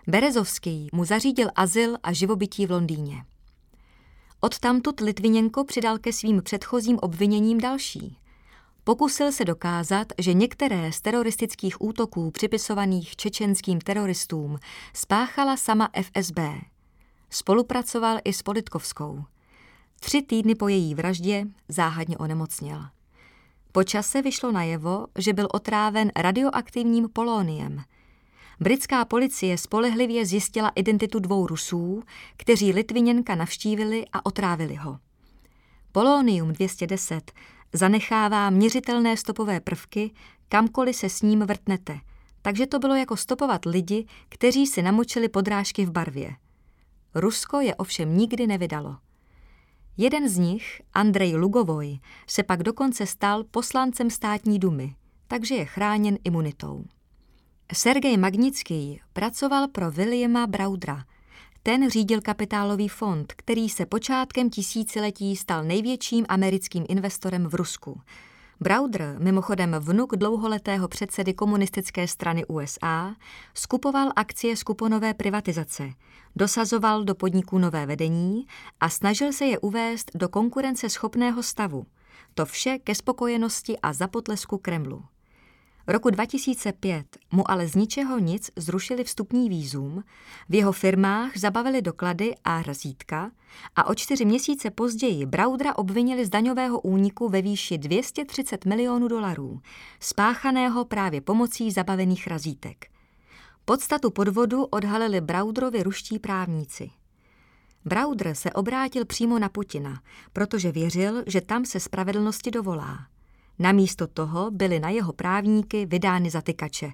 Berezovský 0.07 0.89
mu 0.93 1.05
zařídil 1.05 1.49
azyl 1.55 1.97
a 2.03 2.13
živobytí 2.13 2.65
v 2.65 2.71
Londýně. 2.71 3.25
Odtamtud 4.39 4.99
Litviněnko 4.99 5.63
přidal 5.63 5.97
ke 5.97 6.13
svým 6.13 6.41
předchozím 6.41 6.99
obviněním 7.01 7.57
další. 7.57 8.17
Pokusil 8.87 9.31
se 9.31 9.45
dokázat, 9.45 10.07
že 10.17 10.33
některé 10.33 10.91
z 10.91 11.01
teroristických 11.01 11.81
útoků 11.81 12.31
připisovaných 12.31 13.15
čečenským 13.15 13.81
teroristům 13.81 14.59
spáchala 14.93 15.57
sama 15.57 15.89
FSB. 16.01 16.39
Spolupracoval 17.29 18.19
i 18.23 18.33
s 18.33 18.41
Politkovskou. 18.41 19.23
Tři 19.99 20.21
týdny 20.21 20.55
po 20.55 20.67
její 20.67 20.95
vraždě 20.95 21.45
záhadně 21.69 22.17
onemocněl. 22.17 22.85
Po 23.71 23.83
čase 23.83 24.21
vyšlo 24.21 24.51
najevo, 24.51 25.07
že 25.17 25.33
byl 25.33 25.47
otráven 25.51 26.11
radioaktivním 26.15 27.09
polóniem. 27.09 27.83
Britská 28.59 29.05
policie 29.05 29.57
spolehlivě 29.57 30.25
zjistila 30.25 30.71
identitu 30.75 31.19
dvou 31.19 31.47
Rusů, 31.47 32.03
kteří 32.37 32.73
Litviněnka 32.73 33.35
navštívili 33.35 34.05
a 34.13 34.25
otrávili 34.25 34.75
ho. 34.75 34.99
Polonium 35.91 36.53
210 36.53 37.31
zanechává 37.75 38.49
měřitelné 38.49 39.17
stopové 39.17 39.59
prvky, 39.59 40.11
kamkoliv 40.49 40.95
se 40.95 41.09
s 41.09 41.21
ním 41.21 41.39
vrtnete, 41.39 41.99
takže 42.41 42.67
to 42.67 42.79
bylo 42.79 42.95
jako 42.95 43.17
stopovat 43.17 43.65
lidi, 43.65 44.05
kteří 44.29 44.67
si 44.67 44.81
namočili 44.81 45.29
podrážky 45.29 45.85
v 45.85 45.91
barvě. 45.91 46.31
Rusko 47.15 47.59
je 47.59 47.75
ovšem 47.75 48.17
nikdy 48.17 48.47
nevydalo. 48.47 48.97
Jeden 49.97 50.29
z 50.29 50.37
nich, 50.37 50.81
Andrej 50.93 51.35
Lugovoj, 51.35 51.99
se 52.27 52.43
pak 52.43 52.63
dokonce 52.63 53.05
stal 53.05 53.43
poslancem 53.43 54.09
státní 54.09 54.59
dumy, 54.59 54.95
takže 55.27 55.55
je 55.55 55.65
chráněn 55.65 56.17
imunitou. 56.23 56.85
Sergej 57.73 58.17
Magnický 58.17 59.01
pracoval 59.13 59.67
pro 59.67 59.91
Williama 59.91 60.47
Braudra, 60.47 61.05
ten 61.65 61.89
řídil 61.89 62.21
kapitálový 62.21 62.87
fond, 62.87 63.33
který 63.33 63.69
se 63.69 63.85
počátkem 63.85 64.49
tisíciletí 64.49 65.35
stal 65.35 65.63
největším 65.63 66.25
americkým 66.29 66.85
investorem 66.89 67.47
v 67.47 67.55
Rusku. 67.55 68.01
Browder, 68.59 69.15
mimochodem 69.19 69.75
vnuk 69.79 70.15
dlouholetého 70.15 70.87
předsedy 70.87 71.33
komunistické 71.33 72.07
strany 72.07 72.45
USA, 72.45 73.15
skupoval 73.53 74.11
akcie 74.15 74.57
z 74.57 74.63
kuponové 74.63 75.13
privatizace, 75.13 75.89
dosazoval 76.35 77.03
do 77.03 77.15
podniků 77.15 77.57
nové 77.57 77.85
vedení 77.85 78.47
a 78.79 78.89
snažil 78.89 79.33
se 79.33 79.45
je 79.45 79.59
uvést 79.59 80.11
do 80.15 80.29
konkurence 80.29 80.89
schopného 80.89 81.43
stavu. 81.43 81.85
To 82.33 82.45
vše 82.45 82.77
ke 82.83 82.95
spokojenosti 82.95 83.79
a 83.79 83.93
zapotlesku 83.93 84.57
Kremlu. 84.57 85.03
Roku 85.87 86.09
2005 86.09 87.05
mu 87.31 87.51
ale 87.51 87.67
z 87.67 87.75
ničeho 87.75 88.19
nic 88.19 88.51
zrušili 88.55 89.03
vstupní 89.03 89.49
výzum, 89.49 90.03
v 90.49 90.55
jeho 90.55 90.71
firmách 90.71 91.37
zabavili 91.37 91.81
doklady 91.81 92.35
a 92.43 92.61
razítka 92.61 93.31
a 93.75 93.87
o 93.87 93.95
čtyři 93.95 94.25
měsíce 94.25 94.71
později 94.71 95.25
Braudra 95.25 95.77
obvinili 95.77 96.25
z 96.25 96.29
daňového 96.29 96.79
úniku 96.79 97.29
ve 97.29 97.41
výši 97.41 97.77
230 97.77 98.65
milionů 98.65 99.07
dolarů, 99.07 99.59
spáchaného 99.99 100.85
právě 100.85 101.21
pomocí 101.21 101.71
zabavených 101.71 102.27
razítek. 102.27 102.85
Podstatu 103.65 104.11
podvodu 104.11 104.63
odhalili 104.63 105.21
Braudrovi 105.21 105.83
ruští 105.83 106.19
právníci. 106.19 106.89
Braudr 107.85 108.33
se 108.33 108.51
obrátil 108.51 109.05
přímo 109.05 109.39
na 109.39 109.49
Putina, 109.49 110.01
protože 110.33 110.71
věřil, 110.71 111.23
že 111.27 111.41
tam 111.41 111.65
se 111.65 111.79
spravedlnosti 111.79 112.51
dovolá. 112.51 113.07
Namísto 113.59 114.07
toho 114.07 114.51
byly 114.51 114.79
na 114.79 114.89
jeho 114.89 115.13
právníky 115.13 115.85
vydány 115.85 116.29
zatykače. 116.29 116.91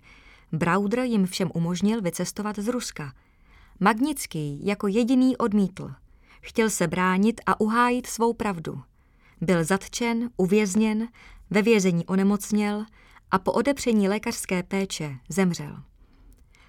Browder 0.51 0.99
jim 0.99 1.25
všem 1.25 1.51
umožnil 1.53 2.01
vycestovat 2.01 2.59
z 2.59 2.67
Ruska. 2.67 3.13
Magnický 3.79 4.65
jako 4.65 4.87
jediný 4.87 5.37
odmítl. 5.37 5.91
Chtěl 6.41 6.69
se 6.69 6.87
bránit 6.87 7.41
a 7.45 7.61
uhájit 7.61 8.07
svou 8.07 8.33
pravdu. 8.33 8.81
Byl 9.41 9.63
zatčen, 9.63 10.29
uvězněn, 10.37 11.07
ve 11.49 11.61
vězení 11.61 12.05
onemocněl 12.05 12.85
a 13.31 13.39
po 13.39 13.51
odepření 13.51 14.09
lékařské 14.09 14.63
péče 14.63 15.15
zemřel. 15.29 15.77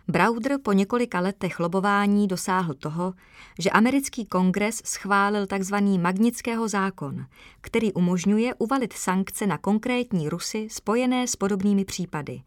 Browder 0.09 0.59
po 0.63 0.73
několika 0.73 1.21
letech 1.21 1.61
lobování 1.61 2.29
dosáhl 2.29 2.75
toho, 2.75 3.15
že 3.59 3.71
americký 3.71 4.27
kongres 4.27 4.83
schválil 4.85 5.47
tzv. 5.47 5.75
Magnického 6.01 6.69
zákon, 6.69 7.27
který 7.61 7.93
umožňuje 7.93 8.55
uvalit 8.55 8.93
sankce 8.93 9.47
na 9.47 9.59
konkrétní 9.59 10.29
Rusy 10.29 10.69
spojené 10.71 11.29
s 11.29 11.37
podobnými 11.37 11.85
případy. 11.85 12.43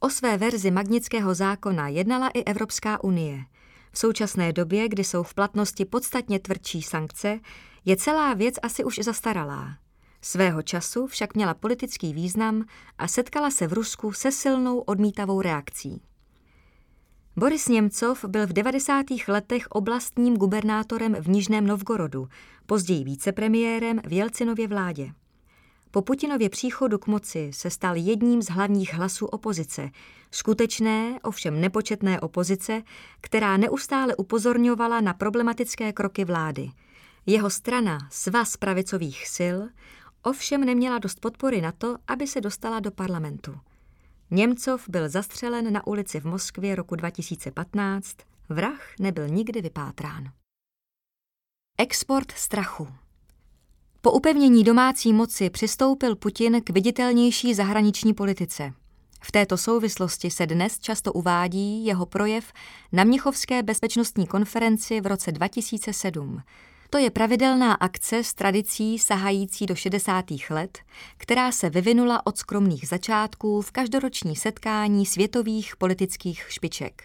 O 0.00 0.10
své 0.10 0.38
verzi 0.38 0.70
Magnického 0.70 1.34
zákona 1.34 1.88
jednala 1.88 2.28
i 2.28 2.42
Evropská 2.42 3.04
unie. 3.04 3.44
V 3.92 3.98
současné 3.98 4.52
době, 4.52 4.88
kdy 4.88 5.04
jsou 5.04 5.22
v 5.22 5.34
platnosti 5.34 5.84
podstatně 5.84 6.38
tvrdší 6.38 6.82
sankce, 6.82 7.40
je 7.84 7.96
celá 7.96 8.34
věc 8.34 8.54
asi 8.62 8.84
už 8.84 8.98
zastaralá. 9.02 9.76
Svého 10.22 10.62
času 10.62 11.06
však 11.06 11.34
měla 11.34 11.54
politický 11.54 12.14
význam 12.14 12.64
a 12.98 13.08
setkala 13.08 13.50
se 13.50 13.66
v 13.66 13.72
Rusku 13.72 14.12
se 14.12 14.32
silnou 14.32 14.78
odmítavou 14.78 15.40
reakcí. 15.40 16.02
Boris 17.36 17.68
Němcov 17.68 18.24
byl 18.24 18.46
v 18.46 18.52
90. 18.52 19.06
letech 19.28 19.66
oblastním 19.68 20.36
gubernátorem 20.36 21.14
v 21.14 21.28
Nižném 21.28 21.66
Novgorodu, 21.66 22.28
později 22.66 23.04
vicepremiérem 23.04 24.00
v 24.06 24.12
Jelcinově 24.12 24.68
vládě. 24.68 25.12
Po 25.90 26.02
Putinově 26.02 26.48
příchodu 26.48 26.98
k 26.98 27.06
moci 27.06 27.50
se 27.54 27.70
stal 27.70 27.96
jedním 27.96 28.42
z 28.42 28.50
hlavních 28.50 28.94
hlasů 28.94 29.26
opozice, 29.26 29.90
skutečné, 30.30 31.18
ovšem 31.22 31.60
nepočetné 31.60 32.20
opozice, 32.20 32.82
která 33.20 33.56
neustále 33.56 34.16
upozorňovala 34.16 35.00
na 35.00 35.14
problematické 35.14 35.92
kroky 35.92 36.24
vlády. 36.24 36.70
Jeho 37.26 37.50
strana, 37.50 37.98
Svaz 38.10 38.56
pravicových 38.56 39.28
sil, 39.36 39.56
ovšem 40.22 40.64
neměla 40.64 40.98
dost 40.98 41.20
podpory 41.20 41.60
na 41.60 41.72
to, 41.72 41.96
aby 42.08 42.26
se 42.26 42.40
dostala 42.40 42.80
do 42.80 42.90
parlamentu. 42.90 43.54
Němcov 44.34 44.88
byl 44.88 45.08
zastřelen 45.08 45.72
na 45.72 45.86
ulici 45.86 46.20
v 46.20 46.24
Moskvě 46.24 46.74
roku 46.74 46.96
2015, 46.96 48.16
vrah 48.48 48.80
nebyl 49.00 49.28
nikdy 49.28 49.62
vypátrán. 49.62 50.32
Export 51.78 52.32
strachu 52.32 52.88
Po 54.00 54.12
upevnění 54.12 54.64
domácí 54.64 55.12
moci 55.12 55.50
přistoupil 55.50 56.16
Putin 56.16 56.62
k 56.62 56.70
viditelnější 56.70 57.54
zahraniční 57.54 58.14
politice. 58.14 58.72
V 59.22 59.32
této 59.32 59.56
souvislosti 59.56 60.30
se 60.30 60.46
dnes 60.46 60.78
často 60.78 61.12
uvádí 61.12 61.86
jeho 61.86 62.06
projev 62.06 62.52
na 62.92 63.04
Mnichovské 63.04 63.62
bezpečnostní 63.62 64.26
konferenci 64.26 65.00
v 65.00 65.06
roce 65.06 65.32
2007, 65.32 66.42
to 66.92 66.98
je 66.98 67.10
pravidelná 67.10 67.74
akce 67.74 68.24
s 68.24 68.34
tradicí 68.34 68.98
sahající 68.98 69.66
do 69.66 69.74
60. 69.74 70.24
let, 70.50 70.78
která 71.16 71.52
se 71.52 71.70
vyvinula 71.70 72.26
od 72.26 72.38
skromných 72.38 72.88
začátků 72.88 73.62
v 73.62 73.70
každoroční 73.70 74.36
setkání 74.36 75.06
světových 75.06 75.76
politických 75.76 76.44
špiček. 76.48 77.02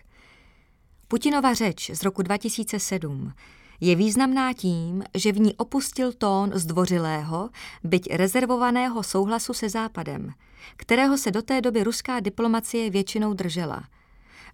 Putinova 1.08 1.54
řeč 1.54 1.92
z 1.94 2.04
roku 2.04 2.22
2007 2.22 3.34
je 3.80 3.96
významná 3.96 4.54
tím, 4.54 5.04
že 5.14 5.32
v 5.32 5.40
ní 5.40 5.56
opustil 5.56 6.14
tón 6.14 6.52
zdvořilého, 6.54 7.50
byť 7.84 8.14
rezervovaného 8.14 9.04
souhlasu 9.04 9.54
se 9.54 9.70
Západem, 9.70 10.34
kterého 10.78 11.18
se 11.18 11.32
do 11.32 11.42
té 11.42 11.62
doby 11.62 11.84
ruská 11.84 12.20
diplomacie 12.20 12.90
většinou 12.90 13.34
držela– 13.34 13.84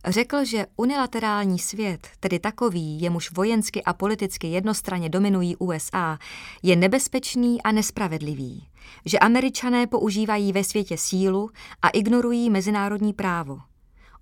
Řekl, 0.08 0.46
že 0.46 0.66
unilaterální 0.76 1.60
svět, 1.60 2.08
tedy 2.20 2.40
takový, 2.40 3.02
jemuž 3.02 3.32
vojensky 3.32 3.84
a 3.84 3.94
politicky 3.94 4.48
jednostranně 4.48 5.10
dominují 5.10 5.56
USA, 5.56 6.18
je 6.64 6.76
nebezpečný 6.76 7.62
a 7.62 7.72
nespravedlivý, 7.72 8.68
že 9.06 9.20
američané 9.20 9.88
používají 9.88 10.54
ve 10.54 10.64
světě 10.64 10.98
sílu 10.98 11.50
a 11.82 11.90
ignorují 11.90 12.50
mezinárodní 12.50 13.14
právo. 13.14 13.60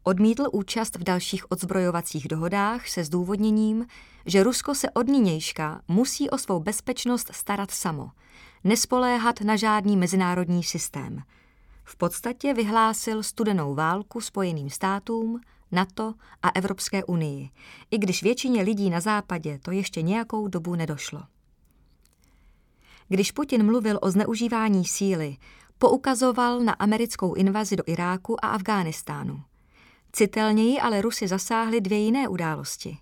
Odmítl 0.03 0.47
účast 0.51 0.95
v 0.95 1.03
dalších 1.03 1.51
odzbrojovacích 1.51 2.27
dohodách 2.27 2.87
se 2.87 3.03
zdůvodněním, 3.03 3.85
že 4.25 4.43
Rusko 4.43 4.75
se 4.75 4.89
od 4.89 5.07
nynějška 5.07 5.81
musí 5.87 6.29
o 6.29 6.37
svou 6.37 6.59
bezpečnost 6.59 7.29
starat 7.31 7.71
samo, 7.71 8.11
nespoléhat 8.63 9.41
na 9.41 9.55
žádný 9.55 9.97
mezinárodní 9.97 10.63
systém. 10.63 11.23
V 11.83 11.95
podstatě 11.95 12.53
vyhlásil 12.53 13.23
studenou 13.23 13.75
válku 13.75 14.21
Spojeným 14.21 14.69
státům, 14.69 15.41
NATO 15.71 16.13
a 16.43 16.49
Evropské 16.49 17.03
unii, 17.03 17.49
i 17.91 17.97
když 17.97 18.23
většině 18.23 18.61
lidí 18.61 18.89
na 18.89 18.99
západě 18.99 19.59
to 19.59 19.71
ještě 19.71 20.01
nějakou 20.01 20.47
dobu 20.47 20.75
nedošlo. 20.75 21.23
Když 23.07 23.31
Putin 23.31 23.65
mluvil 23.65 23.99
o 24.01 24.11
zneužívání 24.11 24.85
síly, 24.85 25.37
poukazoval 25.77 26.59
na 26.59 26.73
americkou 26.73 27.33
invazi 27.33 27.75
do 27.75 27.83
Iráku 27.85 28.45
a 28.45 28.47
Afghánistánu. 28.47 29.41
Citelněji 30.11 30.79
ale 30.79 31.01
Rusy 31.01 31.27
zasáhly 31.27 31.81
dvě 31.81 31.97
jiné 31.97 32.27
události. 32.27 32.97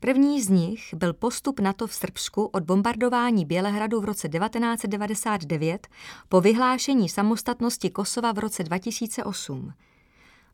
První 0.00 0.42
z 0.42 0.48
nich 0.48 0.94
byl 0.94 1.12
postup 1.12 1.60
NATO 1.60 1.86
v 1.86 1.94
Srbsku 1.94 2.44
od 2.44 2.62
bombardování 2.62 3.44
Bělehradu 3.44 4.00
v 4.00 4.04
roce 4.04 4.28
1999 4.28 5.88
po 6.28 6.40
vyhlášení 6.40 7.08
samostatnosti 7.08 7.90
Kosova 7.90 8.32
v 8.32 8.38
roce 8.38 8.64
2008– 8.64 9.72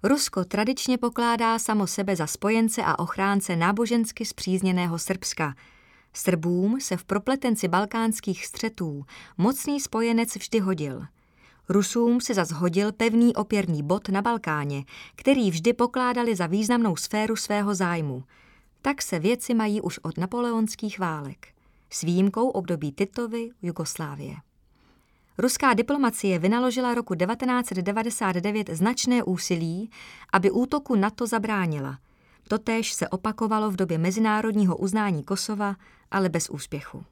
Rusko 0.06 0.44
tradičně 0.44 0.98
pokládá 0.98 1.58
samo 1.58 1.86
sebe 1.86 2.16
za 2.16 2.26
spojence 2.26 2.82
a 2.84 2.98
ochránce 2.98 3.56
nábožensky 3.56 4.24
zpřízněného 4.24 4.98
Srbska. 4.98 5.54
Srbům 6.12 6.80
se 6.80 6.96
v 6.96 7.04
propletenci 7.04 7.68
balkánských 7.68 8.46
střetů 8.46 9.04
mocný 9.38 9.80
spojenec 9.80 10.36
vždy 10.36 10.58
hodil. 10.58 11.02
Rusům 11.68 12.20
se 12.20 12.34
zas 12.34 12.50
hodil 12.50 12.92
pevný 12.92 13.34
opěrný 13.34 13.82
bod 13.82 14.08
na 14.08 14.22
Balkáně, 14.22 14.84
který 15.16 15.50
vždy 15.50 15.72
pokládali 15.72 16.36
za 16.36 16.46
významnou 16.46 16.96
sféru 16.96 17.36
svého 17.36 17.74
zájmu. 17.74 18.24
Tak 18.82 19.02
se 19.02 19.18
věci 19.18 19.54
mají 19.54 19.80
už 19.80 19.98
od 19.98 20.18
napoleonských 20.18 20.98
válek. 20.98 21.48
S 21.90 22.02
výjimkou 22.02 22.48
období 22.48 22.92
Titovy 22.92 23.50
Jugoslávie. 23.62 24.34
Ruská 25.38 25.74
diplomacie 25.74 26.38
vynaložila 26.38 26.94
roku 26.94 27.14
1999 27.14 28.70
značné 28.70 29.22
úsilí, 29.22 29.90
aby 30.32 30.50
útoku 30.50 30.94
NATO 30.94 31.26
zabránila. 31.26 31.98
Totéž 32.48 32.92
se 32.92 33.08
opakovalo 33.08 33.70
v 33.70 33.76
době 33.76 33.98
mezinárodního 33.98 34.76
uznání 34.76 35.24
Kosova, 35.24 35.76
ale 36.10 36.28
bez 36.28 36.50
úspěchu. 36.50 37.04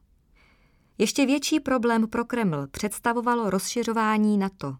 Ještě 0.97 1.25
větší 1.25 1.59
problém 1.59 2.07
pro 2.07 2.25
Kreml 2.25 2.67
představovalo 2.67 3.49
rozšiřování 3.49 4.37
NATO. 4.37 4.75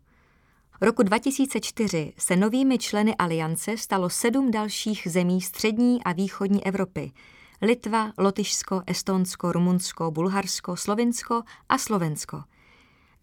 Roku 0.82 1.04
2004 1.04 2.14
se 2.18 2.36
novými 2.36 2.78
členy 2.78 3.16
aliance 3.16 3.78
stalo 3.78 4.10
sedm 4.10 4.52
dalších 4.52 5.08
zemí 5.10 5.42
střední 5.42 6.04
a 6.04 6.12
východní 6.12 6.66
Evropy– 6.66 7.12
Litva, 7.62 8.12
Lotyšsko, 8.18 8.82
Estonsko, 8.88 9.52
Rumunsko, 9.52 10.12
Bulharsko, 10.12 10.76
Slovinsko 10.76 11.42
a 11.70 11.78
Slovensko– 11.78 12.44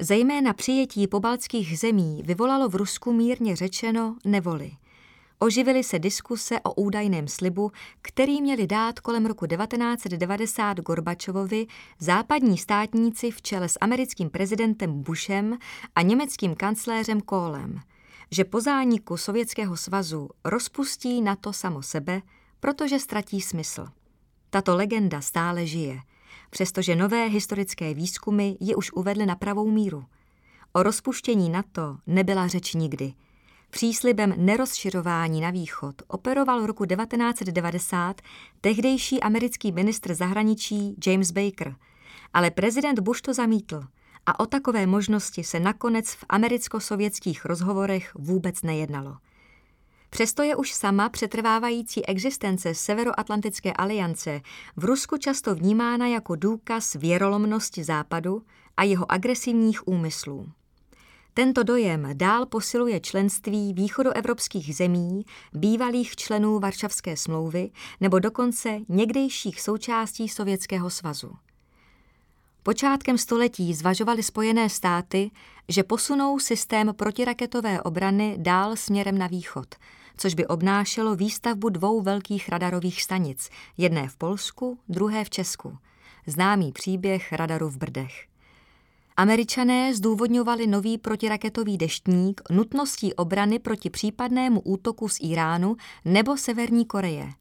Zejména 0.02 0.52
přijetí 0.52 1.06
pobaltských 1.06 1.78
zemí 1.78 2.22
vyvolalo 2.24 2.68
v 2.68 2.74
Rusku 2.74 3.12
mírně 3.12 3.56
řečeno 3.56 4.16
nevoli. 4.24 4.72
Oživily 5.38 5.84
se 5.84 5.98
diskuse 5.98 6.60
o 6.60 6.74
údajném 6.74 7.28
slibu, 7.28 7.72
který 8.02 8.42
měli 8.42 8.66
dát 8.66 9.00
kolem 9.00 9.26
roku 9.26 9.46
1990 9.46 10.80
Gorbačovovi 10.80 11.66
západní 11.98 12.58
státníci 12.58 13.30
v 13.30 13.42
čele 13.42 13.68
s 13.68 13.78
americkým 13.80 14.30
prezidentem 14.30 15.02
Bushem 15.02 15.58
a 15.94 16.02
německým 16.02 16.54
kancléřem 16.54 17.20
Kohlem, 17.20 17.80
že 18.30 18.44
po 18.44 18.60
zániku 18.60 19.16
Sovětského 19.16 19.76
svazu 19.76 20.28
rozpustí 20.44 21.22
na 21.22 21.36
to 21.36 21.52
samo 21.52 21.82
sebe, 21.82 22.22
protože 22.60 22.98
ztratí 22.98 23.40
smysl. 23.40 23.86
Tato 24.50 24.76
legenda 24.76 25.20
stále 25.20 25.66
žije, 25.66 26.00
přestože 26.50 26.96
nové 26.96 27.26
historické 27.26 27.94
výzkumy 27.94 28.56
ji 28.60 28.74
už 28.74 28.92
uvedly 28.92 29.26
na 29.26 29.36
pravou 29.36 29.70
míru. 29.70 30.04
O 30.72 30.82
rozpuštění 30.82 31.50
NATO 31.50 31.96
nebyla 32.06 32.48
řeč 32.48 32.74
nikdy– 32.74 33.12
Příslibem 33.70 34.34
nerozšiřování 34.36 35.40
na 35.40 35.50
východ 35.50 36.02
operoval 36.06 36.62
v 36.62 36.64
roku 36.64 36.84
1990 36.84 38.20
tehdejší 38.60 39.20
americký 39.20 39.72
ministr 39.72 40.14
zahraničí 40.14 40.96
James 41.06 41.30
Baker, 41.30 41.74
ale 42.34 42.50
prezident 42.50 43.00
Bush 43.00 43.20
to 43.20 43.34
zamítl 43.34 43.84
a 44.26 44.40
o 44.40 44.46
takové 44.46 44.86
možnosti 44.86 45.44
se 45.44 45.60
nakonec 45.60 46.10
v 46.10 46.24
americko-sovětských 46.28 47.44
rozhovorech 47.44 48.14
vůbec 48.14 48.62
nejednalo. 48.62 49.16
Přesto 50.10 50.42
je 50.42 50.56
už 50.56 50.72
sama 50.72 51.08
přetrvávající 51.08 52.06
existence 52.06 52.74
Severoatlantické 52.74 53.72
aliance 53.72 54.40
v 54.76 54.84
Rusku 54.84 55.16
často 55.16 55.54
vnímána 55.54 56.06
jako 56.06 56.36
důkaz 56.36 56.94
věrolomnosti 56.94 57.84
Západu 57.84 58.42
a 58.76 58.84
jeho 58.84 59.12
agresivních 59.12 59.88
úmyslů. 59.88 60.48
Tento 61.34 61.62
dojem 61.62 62.08
dál 62.12 62.46
posiluje 62.46 63.00
členství 63.00 63.72
východoevropských 63.72 64.76
zemí, 64.76 65.24
bývalých 65.52 66.16
členů 66.16 66.58
Varšavské 66.58 67.16
smlouvy 67.16 67.70
nebo 68.00 68.18
dokonce 68.18 68.78
někdejších 68.88 69.60
součástí 69.60 70.28
Sovětského 70.28 70.90
svazu. 70.90 71.32
Počátkem 72.62 73.18
století 73.18 73.74
zvažovaly 73.74 74.22
Spojené 74.22 74.68
státy, 74.68 75.30
že 75.68 75.82
posunou 75.82 76.38
systém 76.38 76.94
protiraketové 76.96 77.82
obrany 77.82 78.36
dál 78.38 78.76
směrem 78.76 79.18
na 79.18 79.26
východ, 79.26 79.74
což 80.20 80.35
by 80.35 80.46
obnášelo 80.46 81.16
výstavbu 81.16 81.68
dvou 81.68 82.00
velkých 82.00 82.48
radarových 82.48 83.02
stanic, 83.02 83.50
jedné 83.76 84.09
v 84.09 84.16
Polsku, 84.16 84.78
druhé 84.88 85.24
v 85.24 85.30
Česku. 85.30 85.78
Známý 86.26 86.72
příběh 86.72 87.33
radaru 87.33 87.68
v 87.68 87.76
Brdech. 87.76 88.26
Američané 89.16 89.94
zdůvodňovali 89.94 90.66
nový 90.66 90.98
protiraketový 90.98 91.78
deštník 91.78 92.40
nutností 92.50 93.14
obrany 93.14 93.59
proti 93.59 93.90
případnému 93.90 94.61
útoku 94.61 95.09
z 95.09 95.18
Iránu 95.20 95.76
nebo 96.04 96.37
Severní 96.37 96.85
Koreje. 96.85 97.33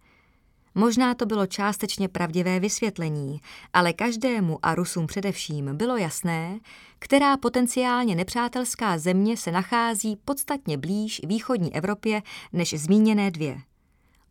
Možná 0.75 1.13
to 1.13 1.25
bylo 1.25 1.47
částečně 1.47 2.07
pravdivé 2.07 2.59
vysvětlení, 2.59 3.41
ale 3.73 3.93
každému 3.93 4.59
a 4.61 4.75
Rusům 4.75 5.07
především 5.07 5.77
bylo 5.77 5.97
jasné, 5.97 6.59
která 6.99 7.37
potenciálně 7.37 8.15
nepřátelská 8.15 8.97
země 8.97 9.37
se 9.37 9.51
nachází 9.51 10.15
podstatně 10.25 10.77
blíž 10.77 11.21
východní 11.27 11.75
Evropě 11.75 12.21
než 12.53 12.73
zmíněné 12.73 13.31
dvě. 13.31 13.61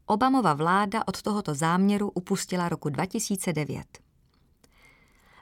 Obamova 0.07 0.55
vláda 0.55 1.03
od 1.07 1.22
tohoto 1.22 1.55
záměru 1.55 2.11
upustila 2.14 2.68
roku 2.68 2.88
2009. 2.88 3.85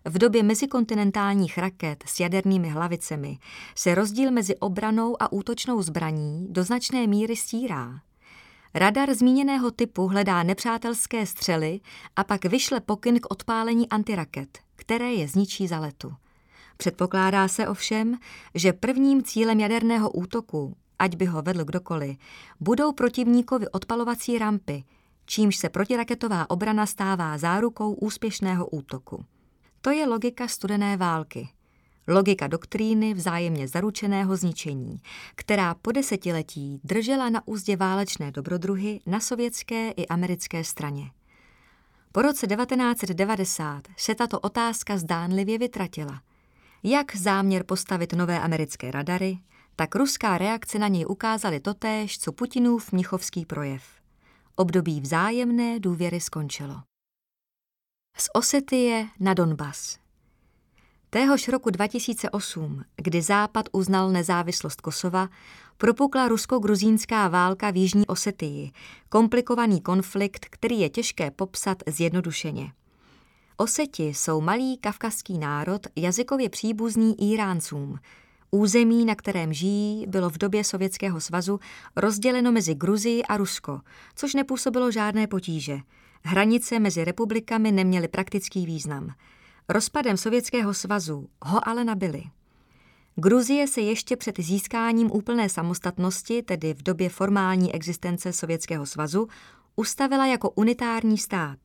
V 0.04 0.18
době 0.18 0.42
mezikontinentálních 0.42 1.58
raket 1.58 2.04
s 2.06 2.20
jadernými 2.20 2.68
hlavicemi 2.68 3.38
se 3.74 3.94
rozdíl 3.94 4.30
mezi 4.30 4.56
obranou 4.56 5.22
a 5.22 5.32
útočnou 5.32 5.82
zbraní 5.82 6.46
do 6.50 6.64
značné 6.64 7.06
míry 7.06 7.36
stírá. 7.36 8.00
Radar 8.78 9.14
zmíněného 9.14 9.70
typu 9.70 10.06
hledá 10.06 10.42
nepřátelské 10.42 11.26
střely 11.26 11.80
a 12.16 12.24
pak 12.24 12.44
vyšle 12.44 12.80
pokyn 12.80 13.20
k 13.20 13.30
odpálení 13.30 13.88
antiraket, 13.88 14.58
které 14.76 15.12
je 15.12 15.28
zničí 15.28 15.68
za 15.68 15.78
letu. 15.78 16.14
Předpokládá 16.76 17.48
se 17.48 17.68
ovšem, 17.68 18.18
že 18.54 18.72
prvním 18.72 19.22
cílem 19.22 19.60
jaderného 19.60 20.10
útoku, 20.10 20.76
ať 20.98 21.16
by 21.16 21.24
ho 21.24 21.42
vedl 21.42 21.64
kdokoliv, 21.64 22.16
budou 22.60 22.92
protivníkovi 22.92 23.68
odpalovací 23.68 24.38
rampy, 24.38 24.84
čímž 25.26 25.56
se 25.56 25.68
protiraketová 25.68 26.50
obrana 26.50 26.86
stává 26.86 27.38
zárukou 27.38 27.92
úspěšného 27.92 28.66
útoku. 28.66 29.24
To 29.80 29.90
je 29.90 30.06
logika 30.06 30.48
studené 30.48 30.96
války. 30.96 31.48
Logika 32.08 32.46
doktríny 32.46 33.14
vzájemně 33.14 33.68
zaručeného 33.68 34.36
zničení, 34.36 35.00
která 35.34 35.74
po 35.74 35.92
desetiletí 35.92 36.80
držela 36.84 37.28
na 37.28 37.42
úzdě 37.46 37.76
válečné 37.76 38.32
dobrodruhy 38.32 39.00
na 39.06 39.20
sovětské 39.20 39.90
i 39.90 40.06
americké 40.06 40.64
straně. 40.64 41.10
Po 42.12 42.22
roce 42.22 42.46
1990 42.46 43.82
se 43.96 44.14
tato 44.14 44.40
otázka 44.40 44.98
zdánlivě 44.98 45.58
vytratila. 45.58 46.20
Jak 46.82 47.16
záměr 47.16 47.64
postavit 47.64 48.12
nové 48.12 48.40
americké 48.40 48.90
radary, 48.90 49.38
tak 49.76 49.94
ruská 49.94 50.38
reakce 50.38 50.78
na 50.78 50.88
něj 50.88 51.06
ukázaly 51.08 51.60
totéž, 51.60 52.18
co 52.18 52.32
Putinův 52.32 52.92
mnichovský 52.92 53.46
projev. 53.46 53.82
Období 54.56 55.00
vzájemné 55.00 55.80
důvěry 55.80 56.20
skončilo 56.20 56.82
z 58.18 58.28
Osetie 58.34 59.08
na 59.20 59.34
Donbas. 59.34 59.98
Téhož 61.10 61.48
roku 61.48 61.70
2008, 61.70 62.84
kdy 62.96 63.22
Západ 63.22 63.68
uznal 63.72 64.10
nezávislost 64.10 64.80
Kosova, 64.80 65.28
propukla 65.76 66.28
rusko-gruzínská 66.28 67.28
válka 67.28 67.70
v 67.70 67.76
Jižní 67.76 68.06
Osetii, 68.06 68.70
komplikovaný 69.08 69.80
konflikt, 69.80 70.46
který 70.50 70.80
je 70.80 70.88
těžké 70.88 71.30
popsat 71.30 71.82
zjednodušeně. 71.86 72.72
Oseti 73.56 74.06
jsou 74.06 74.40
malý 74.40 74.78
kavkazský 74.78 75.38
národ, 75.38 75.86
jazykově 75.96 76.48
příbuzný 76.48 77.32
Iráncům. 77.32 77.98
Území, 78.50 79.04
na 79.04 79.14
kterém 79.14 79.52
žijí, 79.52 80.06
bylo 80.06 80.30
v 80.30 80.38
době 80.38 80.64
Sovětského 80.64 81.20
svazu 81.20 81.60
rozděleno 81.96 82.52
mezi 82.52 82.74
Gruzii 82.74 83.22
a 83.22 83.36
Rusko, 83.36 83.80
což 84.14 84.34
nepůsobilo 84.34 84.90
žádné 84.90 85.26
potíže– 85.26 85.78
Hranice 86.28 86.78
mezi 86.78 87.04
republikami 87.04 87.72
neměly 87.72 88.08
praktický 88.08 88.66
význam. 88.66 89.14
Rozpadem 89.68 90.16
Sovětského 90.16 90.74
svazu 90.74 91.28
ho 91.42 91.68
ale 91.68 91.84
nabili. 91.84 92.22
Gruzie 93.16 93.68
se 93.68 93.80
ještě 93.80 94.16
před 94.16 94.38
získáním 94.38 95.10
úplné 95.12 95.48
samostatnosti, 95.48 96.42
tedy 96.42 96.74
v 96.74 96.82
době 96.82 97.08
formální 97.08 97.74
existence 97.74 98.32
Sovětského 98.32 98.86
svazu, 98.86 99.28
ustavila 99.76 100.26
jako 100.26 100.50
unitární 100.50 101.18
stát. 101.18 101.58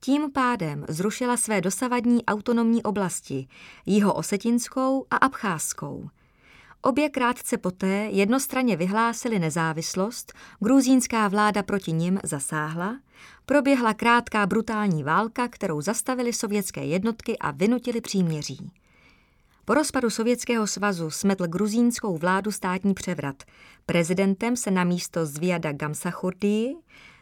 Tím 0.00 0.32
pádem 0.32 0.84
zrušila 0.88 1.36
své 1.36 1.60
dosavadní 1.60 2.24
autonomní 2.24 2.82
oblasti, 2.82 3.48
jiho 3.86 4.14
osetinskou 4.14 5.06
a 5.10 5.16
abcházskou– 5.16 6.08
Obě 6.82 7.08
krátce 7.08 7.58
poté 7.58 8.08
jednostranně 8.10 8.76
vyhlásili 8.76 9.38
nezávislost, 9.38 10.32
gruzínská 10.60 11.28
vláda 11.28 11.62
proti 11.62 11.92
nim 11.92 12.18
zasáhla, 12.24 13.00
proběhla 13.46 13.94
krátká 13.94 14.46
brutální 14.46 15.02
válka, 15.02 15.48
kterou 15.48 15.80
zastavili 15.80 16.32
sovětské 16.32 16.84
jednotky 16.84 17.38
a 17.38 17.50
vynutili 17.50 18.00
příměří. 18.00 18.72
Po 19.64 19.74
rozpadu 19.74 20.10
Sovětského 20.10 20.66
svazu 20.66 21.10
smetl 21.10 21.46
gruzínskou 21.46 22.18
vládu 22.18 22.52
státní 22.52 22.94
převrat. 22.94 23.42
Prezidentem 23.86 24.56
se 24.56 24.70
na 24.70 24.84
místo 24.84 25.26
Zviada 25.26 25.72
Gamsachurdii, 25.72 26.76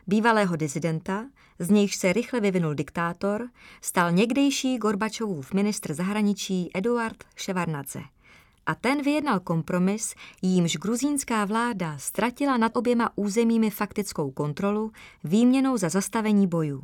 bývalého 0.06 0.56
dizidenta, 0.56 1.26
z 1.58 1.70
nějž 1.70 1.96
se 1.96 2.12
rychle 2.12 2.40
vyvinul 2.40 2.74
diktátor, 2.74 3.48
stal 3.80 4.12
někdejší 4.12 4.78
Gorbačovův 4.78 5.52
ministr 5.52 5.94
zahraničí 5.94 6.70
Eduard 6.74 7.24
Ševarnadze 7.36 8.00
a 8.66 8.74
ten 8.74 9.02
vyjednal 9.02 9.40
kompromis, 9.40 10.14
jímž 10.42 10.76
gruzínská 10.76 11.44
vláda 11.44 11.98
ztratila 11.98 12.56
nad 12.56 12.76
oběma 12.76 13.10
územími 13.16 13.70
faktickou 13.70 14.30
kontrolu 14.30 14.92
výměnou 15.24 15.76
za 15.76 15.88
zastavení 15.88 16.46
bojů. 16.46 16.82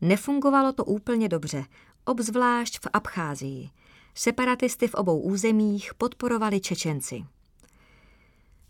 Nefungovalo 0.00 0.72
to 0.72 0.84
úplně 0.84 1.28
dobře, 1.28 1.64
obzvlášť 2.04 2.78
v 2.78 2.88
Abcházii. 2.92 3.70
Separatisty 4.14 4.88
v 4.88 4.94
obou 4.94 5.20
územích 5.20 5.94
podporovali 5.94 6.60
Čečenci. 6.60 7.24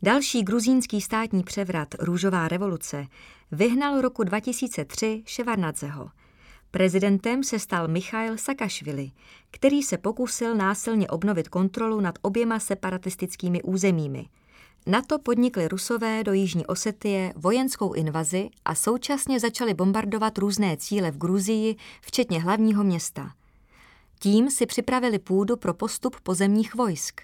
Další 0.02 0.42
gruzínský 0.42 1.00
státní 1.00 1.42
převrat 1.42 1.94
Růžová 1.98 2.48
revoluce 2.48 3.06
vyhnal 3.52 4.00
roku 4.00 4.24
2003 4.24 5.22
Ševarnadzeho– 5.26 6.10
Prezidentem 6.70 7.44
se 7.44 7.58
stal 7.58 7.88
Michail 7.88 8.38
Sakašvili, 8.38 9.10
který 9.50 9.82
se 9.82 9.98
pokusil 9.98 10.54
násilně 10.54 11.08
obnovit 11.08 11.48
kontrolu 11.48 12.00
nad 12.00 12.18
oběma 12.22 12.58
separatistickými 12.58 13.62
územími. 13.62 14.26
Na 14.86 15.02
to 15.02 15.18
podnikli 15.18 15.68
Rusové 15.68 16.24
do 16.24 16.32
Jižní 16.32 16.66
Osetie 16.66 17.32
vojenskou 17.36 17.92
invazi 17.92 18.48
a 18.64 18.74
současně 18.74 19.40
začali 19.40 19.74
bombardovat 19.74 20.38
různé 20.38 20.76
cíle 20.76 21.10
v 21.10 21.18
Gruzii, 21.18 21.76
včetně 22.00 22.42
hlavního 22.42 22.84
města. 22.84 23.32
Tím 24.20 24.50
si 24.50 24.66
připravili 24.66 25.18
půdu 25.18 25.56
pro 25.56 25.74
postup 25.74 26.20
pozemních 26.20 26.74
vojsk. 26.74 27.20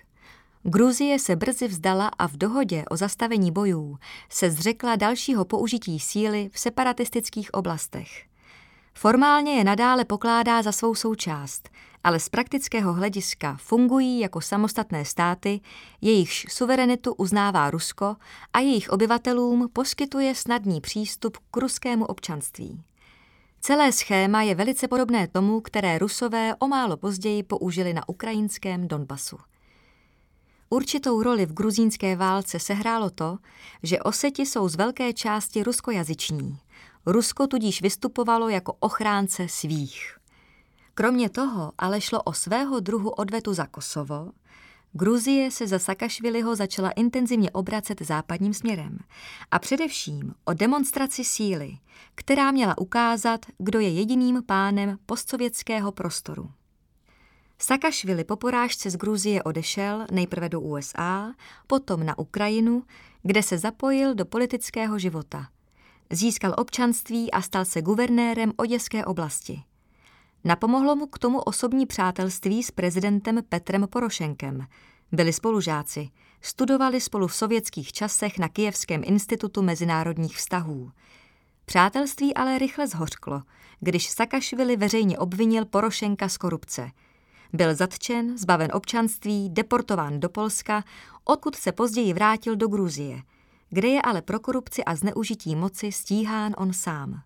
Gruzie 0.62 1.18
se 1.18 1.36
brzy 1.36 1.68
vzdala 1.68 2.08
a 2.08 2.28
v 2.28 2.32
dohodě 2.36 2.84
o 2.90 2.96
zastavení 2.96 3.50
bojů 3.50 3.98
se 4.30 4.50
zřekla 4.50 4.96
dalšího 4.96 5.44
použití 5.44 6.00
síly 6.00 6.50
v 6.52 6.58
separatistických 6.58 7.54
oblastech. 7.54 8.33
Formálně 8.96 9.52
je 9.52 9.64
nadále 9.64 10.04
pokládá 10.04 10.62
za 10.62 10.72
svou 10.72 10.94
součást, 10.94 11.68
ale 12.04 12.20
z 12.20 12.28
praktického 12.28 12.92
hlediska 12.92 13.56
fungují 13.60 14.20
jako 14.20 14.40
samostatné 14.40 15.04
státy, 15.04 15.60
jejichž 16.00 16.46
suverenitu 16.48 17.14
uznává 17.14 17.70
Rusko 17.70 18.16
a 18.52 18.58
jejich 18.58 18.90
obyvatelům 18.90 19.68
poskytuje 19.72 20.34
snadný 20.34 20.80
přístup 20.80 21.38
k 21.50 21.56
ruskému 21.56 22.04
občanství. 22.04 22.82
Celé 23.60 23.92
schéma 23.92 24.42
je 24.42 24.54
velice 24.54 24.88
podobné 24.88 25.28
tomu, 25.28 25.60
které 25.60 25.98
Rusové 25.98 26.54
o 26.58 26.68
málo 26.68 26.96
později 26.96 27.42
použili 27.42 27.92
na 27.92 28.08
ukrajinském 28.08 28.88
Donbasu. 28.88 29.36
Určitou 30.70 31.22
roli 31.22 31.46
v 31.46 31.52
gruzínské 31.52 32.16
válce 32.16 32.58
sehrálo 32.58 33.10
to, 33.10 33.38
že 33.82 34.00
Oseti 34.00 34.46
jsou 34.46 34.68
z 34.68 34.76
velké 34.76 35.12
části 35.12 35.62
ruskojazyční. 35.62 36.58
Rusko 37.06 37.46
tudíž 37.46 37.82
vystupovalo 37.82 38.48
jako 38.48 38.76
ochránce 38.80 39.48
svých. 39.48 40.16
Kromě 40.94 41.30
toho 41.30 41.72
ale 41.78 42.00
šlo 42.00 42.22
o 42.22 42.32
svého 42.32 42.80
druhu 42.80 43.10
odvetu 43.10 43.54
za 43.54 43.66
Kosovo, 43.66 44.30
Gruzie 44.96 45.50
se 45.50 45.66
za 45.66 45.78
Sakašviliho 45.78 46.56
začala 46.56 46.90
intenzivně 46.90 47.50
obracet 47.50 48.02
západním 48.02 48.54
směrem 48.54 48.98
a 49.50 49.58
především 49.58 50.34
o 50.44 50.54
demonstraci 50.54 51.24
síly, 51.24 51.78
která 52.14 52.50
měla 52.50 52.78
ukázat, 52.78 53.46
kdo 53.58 53.80
je 53.80 53.88
jediným 53.88 54.42
pánem 54.42 54.98
postsovětského 55.06 55.92
prostoru. 55.92 56.50
Sakašvili 57.58 58.24
po 58.24 58.36
porážce 58.36 58.90
z 58.90 58.96
Gruzie 58.96 59.42
odešel 59.42 60.06
nejprve 60.10 60.48
do 60.48 60.60
USA, 60.60 61.34
potom 61.66 62.06
na 62.06 62.18
Ukrajinu, 62.18 62.82
kde 63.22 63.42
se 63.42 63.58
zapojil 63.58 64.14
do 64.14 64.24
politického 64.24 64.98
života. 64.98 65.48
Získal 66.10 66.54
občanství 66.58 67.30
a 67.30 67.42
stal 67.42 67.64
se 67.64 67.82
guvernérem 67.82 68.52
Oděské 68.56 69.04
oblasti. 69.04 69.62
Napomohlo 70.44 70.96
mu 70.96 71.06
k 71.06 71.18
tomu 71.18 71.40
osobní 71.40 71.86
přátelství 71.86 72.62
s 72.62 72.70
prezidentem 72.70 73.42
Petrem 73.48 73.86
Porošenkem. 73.88 74.66
Byli 75.12 75.32
spolužáci, 75.32 76.08
studovali 76.40 77.00
spolu 77.00 77.26
v 77.26 77.34
sovětských 77.34 77.92
časech 77.92 78.38
na 78.38 78.48
Kijevském 78.48 79.02
institutu 79.04 79.62
mezinárodních 79.62 80.36
vztahů. 80.36 80.90
Přátelství 81.64 82.34
ale 82.34 82.58
rychle 82.58 82.86
zhořklo, 82.86 83.42
když 83.80 84.10
Sakašvili 84.10 84.76
veřejně 84.76 85.18
obvinil 85.18 85.64
Porošenka 85.64 86.28
z 86.28 86.36
korupce. 86.36 86.90
Byl 87.52 87.74
zatčen, 87.74 88.38
zbaven 88.38 88.70
občanství, 88.74 89.50
deportován 89.50 90.20
do 90.20 90.28
Polska, 90.28 90.84
odkud 91.24 91.56
se 91.56 91.72
později 91.72 92.12
vrátil 92.12 92.56
do 92.56 92.68
Gruzie, 92.68 93.22
kde 93.74 93.88
je 93.88 94.02
ale 94.02 94.22
pro 94.22 94.40
korupci 94.40 94.84
a 94.84 94.94
zneužití 94.94 95.56
moci 95.56 95.92
stíhán 95.92 96.54
on 96.58 96.72
sám. 96.72 97.22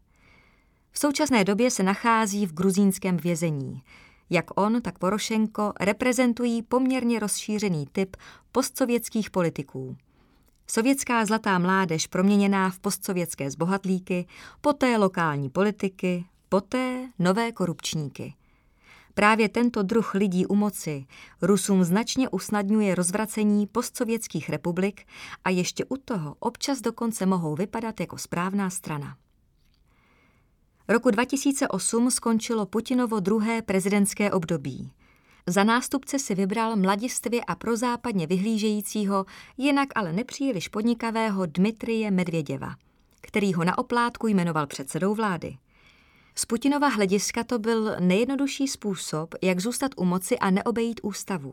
V 0.92 0.98
současné 0.98 1.44
době 1.44 1.70
se 1.70 1.82
nachází 1.82 2.46
v 2.46 2.54
gruzínském 2.54 3.16
vězení. 3.16 3.82
Jak 4.30 4.60
on, 4.60 4.82
tak 4.82 4.98
Porošenko 4.98 5.72
reprezentují 5.80 6.62
poměrně 6.62 7.18
rozšířený 7.18 7.86
typ 7.92 8.16
postsovětských 8.52 9.30
politiků. 9.30 9.96
Sovětská 10.66 11.24
zlatá 11.24 11.58
mládež 11.58 12.06
proměněná 12.06 12.70
v 12.70 12.78
postsovětské 12.78 13.50
zbohatlíky, 13.50 14.26
poté 14.60 14.96
lokální 14.96 15.50
politiky, 15.50 16.24
poté 16.48 17.08
nové 17.18 17.52
korupčníky. 17.52 18.34
Právě 19.18 19.48
tento 19.48 19.82
druh 19.82 20.14
lidí 20.14 20.46
u 20.46 20.54
moci 20.54 21.06
Rusům 21.42 21.84
značně 21.84 22.28
usnadňuje 22.28 22.94
rozvracení 22.94 23.66
postsovětských 23.66 24.50
republik 24.50 25.06
a 25.44 25.50
ještě 25.50 25.84
u 25.84 25.96
toho 25.96 26.36
občas 26.38 26.80
dokonce 26.80 27.26
mohou 27.26 27.54
vypadat 27.54 28.00
jako 28.00 28.18
správná 28.18 28.70
strana. 28.70 29.16
Roku 30.88 31.10
2008 31.10 32.10
skončilo 32.10 32.66
Putinovo 32.66 33.20
druhé 33.20 33.62
prezidentské 33.62 34.30
období. 34.32 34.92
Za 35.46 35.64
nástupce 35.64 36.18
si 36.18 36.34
vybral 36.34 36.76
mladistvě 36.76 37.40
a 37.44 37.54
prozápadně 37.54 38.26
vyhlížejícího, 38.26 39.26
jinak 39.56 39.88
ale 39.94 40.12
nepříliš 40.12 40.68
podnikavého 40.68 41.46
Dmitrije 41.46 42.10
Medvěděva, 42.10 42.74
který 43.20 43.54
ho 43.54 43.64
na 43.64 43.78
oplátku 43.78 44.26
jmenoval 44.26 44.66
předsedou 44.66 45.14
vlády. 45.14 45.56
Z 46.38 46.44
Putinova 46.44 46.88
hlediska 46.88 47.44
to 47.44 47.58
byl 47.58 47.96
nejjednodušší 48.00 48.68
způsob, 48.68 49.34
jak 49.42 49.60
zůstat 49.60 49.92
u 49.96 50.04
moci 50.04 50.38
a 50.38 50.50
neobejít 50.50 51.00
ústavu. 51.02 51.52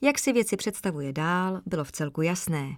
Jak 0.00 0.18
si 0.18 0.32
věci 0.32 0.56
představuje 0.56 1.12
dál, 1.12 1.60
bylo 1.66 1.84
v 1.84 1.92
celku 1.92 2.22
jasné. 2.22 2.76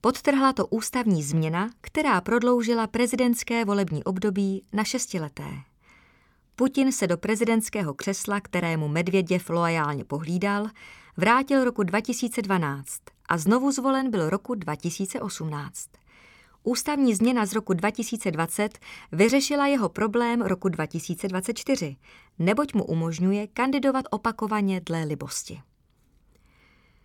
Podtrhla 0.00 0.52
to 0.52 0.66
ústavní 0.66 1.22
změna, 1.22 1.70
která 1.80 2.20
prodloužila 2.20 2.86
prezidentské 2.86 3.64
volební 3.64 4.04
období 4.04 4.64
na 4.72 4.84
šestileté. 4.84 5.50
Putin 6.56 6.92
se 6.92 7.06
do 7.06 7.16
prezidentského 7.16 7.94
křesla, 7.94 8.40
kterému 8.40 8.88
Medvěděv 8.88 9.50
loajálně 9.50 10.04
pohlídal, 10.04 10.66
vrátil 11.16 11.64
roku 11.64 11.82
2012 11.82 13.00
a 13.28 13.38
znovu 13.38 13.72
zvolen 13.72 14.10
byl 14.10 14.30
roku 14.30 14.54
2018. 14.54 15.88
Ústavní 16.68 17.14
změna 17.14 17.46
z 17.46 17.52
roku 17.52 17.72
2020 17.72 18.78
vyřešila 19.12 19.66
jeho 19.66 19.88
problém 19.88 20.42
roku 20.42 20.68
2024, 20.68 21.96
neboť 22.38 22.74
mu 22.74 22.84
umožňuje 22.84 23.46
kandidovat 23.46 24.04
opakovaně 24.10 24.80
dle 24.80 25.04
libosti. 25.04 25.60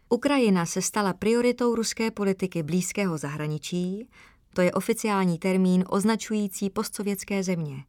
Ukrajina 0.09 0.65
se 0.65 0.81
stala 0.81 1.13
prioritou 1.13 1.75
ruské 1.75 2.11
politiky 2.11 2.63
blízkého 2.63 3.17
zahraničí, 3.17 4.07
to 4.53 4.61
je 4.61 4.71
oficiální 4.71 5.37
termín 5.37 5.83
označující 5.89 6.69
postsovětské 6.69 7.43
země. 7.43 7.83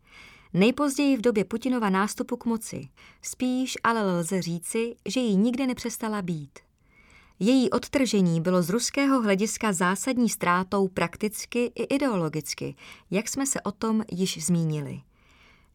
Nejpozději 0.53 1.17
v 1.17 1.21
době 1.21 1.45
Putinova 1.45 1.91
nástupu 1.91 2.37
k 2.37 2.45
moci, 2.45 2.89
spíš 3.23 3.75
ale 3.85 4.19
lze 4.19 4.43
říci, 4.43 4.95
že 5.09 5.21
jí 5.21 5.37
nikdy 5.37 5.67
nepřestala 5.67 6.23
být. 6.23 6.59
Její 7.39 7.71
odtržení 7.71 8.41
bylo 8.41 8.63
z 8.63 8.71
ruského 8.71 9.23
hlediska 9.23 9.73
zásadní 9.73 10.29
ztrátou 10.29 10.89
prakticky 10.89 11.73
i 11.75 11.83
ideologicky, 11.83 12.75
jak 13.11 13.29
jsme 13.29 13.47
se 13.47 13.61
o 13.61 13.73
tom 13.73 14.03
již 14.13 14.47
zmínili. 14.47 15.01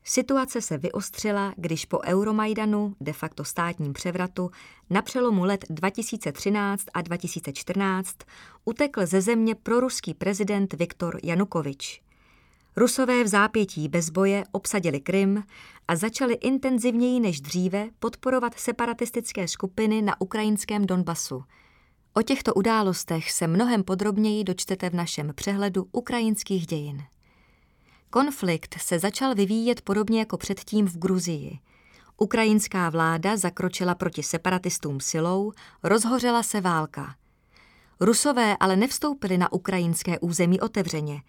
Situace 0.04 0.62
se 0.62 0.78
vyostřila, 0.78 1.54
když 1.58 1.86
po 1.86 2.00
Euromajdanu, 2.00 2.96
de 3.02 3.14
facto 3.14 3.46
státním 3.46 3.94
převratu, 3.94 4.52
na 4.90 5.02
přelomu 5.02 5.44
let 5.44 5.66
2013 5.70 6.86
a 6.94 7.02
2014 7.02 8.18
utekl 8.66 9.06
ze 9.06 9.22
země 9.22 9.56
proruský 9.56 10.14
prezident 10.14 10.74
Viktor 10.74 11.20
Janukovič. 11.24 12.02
Rusové 12.76 13.24
v 13.24 13.28
zápětí 13.28 13.88
bez 13.88 14.10
boje 14.10 14.44
obsadili 14.52 15.00
Krym 15.00 15.44
a 15.88 15.96
začali 15.96 16.34
intenzivněji 16.34 17.20
než 17.20 17.42
dříve 17.42 17.90
podporovat 18.00 18.60
separatistické 18.60 19.48
skupiny 19.48 20.02
na 20.02 20.22
ukrajinském 20.22 20.86
Donbasu. 20.86 21.44
O 22.14 22.22
těchto 22.22 22.54
událostech 22.54 23.32
se 23.32 23.48
mnohem 23.48 23.84
podrobněji 23.84 24.44
dočtete 24.44 24.90
v 24.90 24.94
našem 24.94 25.32
přehledu 25.36 25.88
ukrajinských 25.92 26.68
dějin. 26.68 27.04
Konflikt 28.10 28.76
se 28.82 29.00
začal 29.00 29.36
vyvíjet 29.36 29.82
podobně 29.82 30.20
jako 30.20 30.38
předtím 30.38 30.86
v 30.86 30.98
Gruzii. 30.98 31.60
Ukrajinská 32.18 32.90
vláda 32.90 33.38
zakročila 33.38 33.96
proti 33.96 34.24
separatistům 34.24 35.00
silou, 35.00 35.52
rozhořela 35.84 36.44
se 36.44 36.62
válka. 36.62 37.16
Rusové 38.00 38.58
ale 38.60 38.76
nevstoupili 38.76 39.38
na 39.38 39.54
ukrajinské 39.54 40.20
území 40.20 40.62
otevřeně, 40.62 41.22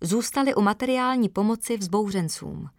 zůstali 0.00 0.54
u 0.54 0.60
materiální 0.60 1.28
pomoci 1.28 1.76
vzbouřencům. 1.76 2.70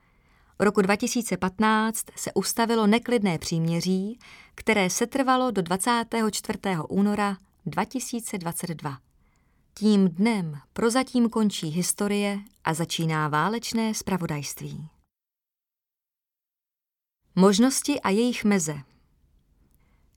Roku 0.60 0.82
2015 0.82 2.06
se 2.16 2.34
ustavilo 2.34 2.88
neklidné 2.88 3.38
příměří, 3.38 4.20
které 4.56 4.90
se 4.90 5.08
trvalo 5.08 5.52
do 5.52 5.62
24. 5.62 6.60
února 6.90 7.38
2022. 7.66 8.98
Tím 9.74 10.10
dnem 10.10 10.60
prozatím 10.74 11.30
končí 11.30 11.68
historie 11.68 12.40
a 12.64 12.74
začíná 12.74 13.28
válečné 13.28 13.94
spravodajství. 13.94 14.90
Možnosti 17.36 18.02
a 18.02 18.10
jejich 18.10 18.46
meze 18.46 18.80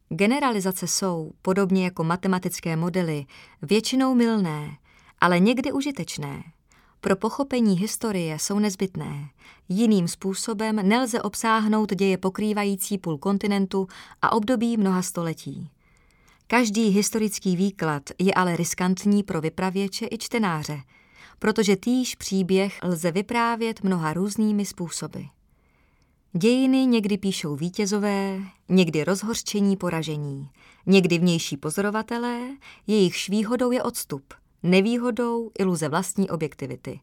Generalizace 0.09 0.86
jsou, 0.86 1.32
podobně 1.42 1.84
jako 1.84 2.05
matematické 2.05 2.76
modely, 2.76 3.26
většinou 3.62 4.14
mylné, 4.14 4.76
ale 5.20 5.40
někdy 5.40 5.72
užitečné. 5.72 6.42
Pro 7.05 7.16
pochopení 7.16 7.78
historie 7.78 8.38
jsou 8.38 8.59
nezbytné. 8.59 9.28
Jiným 9.68 10.09
způsobem 10.09 10.88
nelze 10.88 11.22
obsáhnout 11.22 11.94
děje 11.94 12.18
pokrývající 12.18 12.98
půl 12.98 13.18
kontinentu 13.18 13.86
a 14.22 14.32
období 14.32 14.76
mnoha 14.76 15.03
století. 15.03 15.70
Každý 16.46 16.88
historický 16.88 17.57
výklad 17.57 18.03
je 18.18 18.34
ale 18.34 18.57
riskantní 18.57 19.22
pro 19.22 19.40
vypravěče 19.40 20.07
i 20.11 20.18
čtenáře, 20.18 20.80
protože 21.38 21.76
týž 21.76 22.14
příběh 22.14 22.78
lze 22.82 23.11
vyprávět 23.11 23.82
mnoha 23.82 24.12
různými 24.12 24.64
způsoby. 24.64 25.20
Dějiny 26.32 26.86
někdy 26.86 27.18
píšou 27.18 27.57
vítězové, 27.57 28.40
někdy 28.68 29.05
rozhořčení 29.05 29.76
poražení, 29.76 30.48
někdy 30.86 31.18
vnější 31.18 31.57
pozorovatelé, 31.57 32.40
jejich 32.86 33.28
výhodou 33.28 33.70
je 33.70 33.82
odstup, 33.82 34.34
nevýhodou 34.62 35.50
iluze 35.58 35.88
vlastní 35.88 36.30
objektivity. 36.30 37.00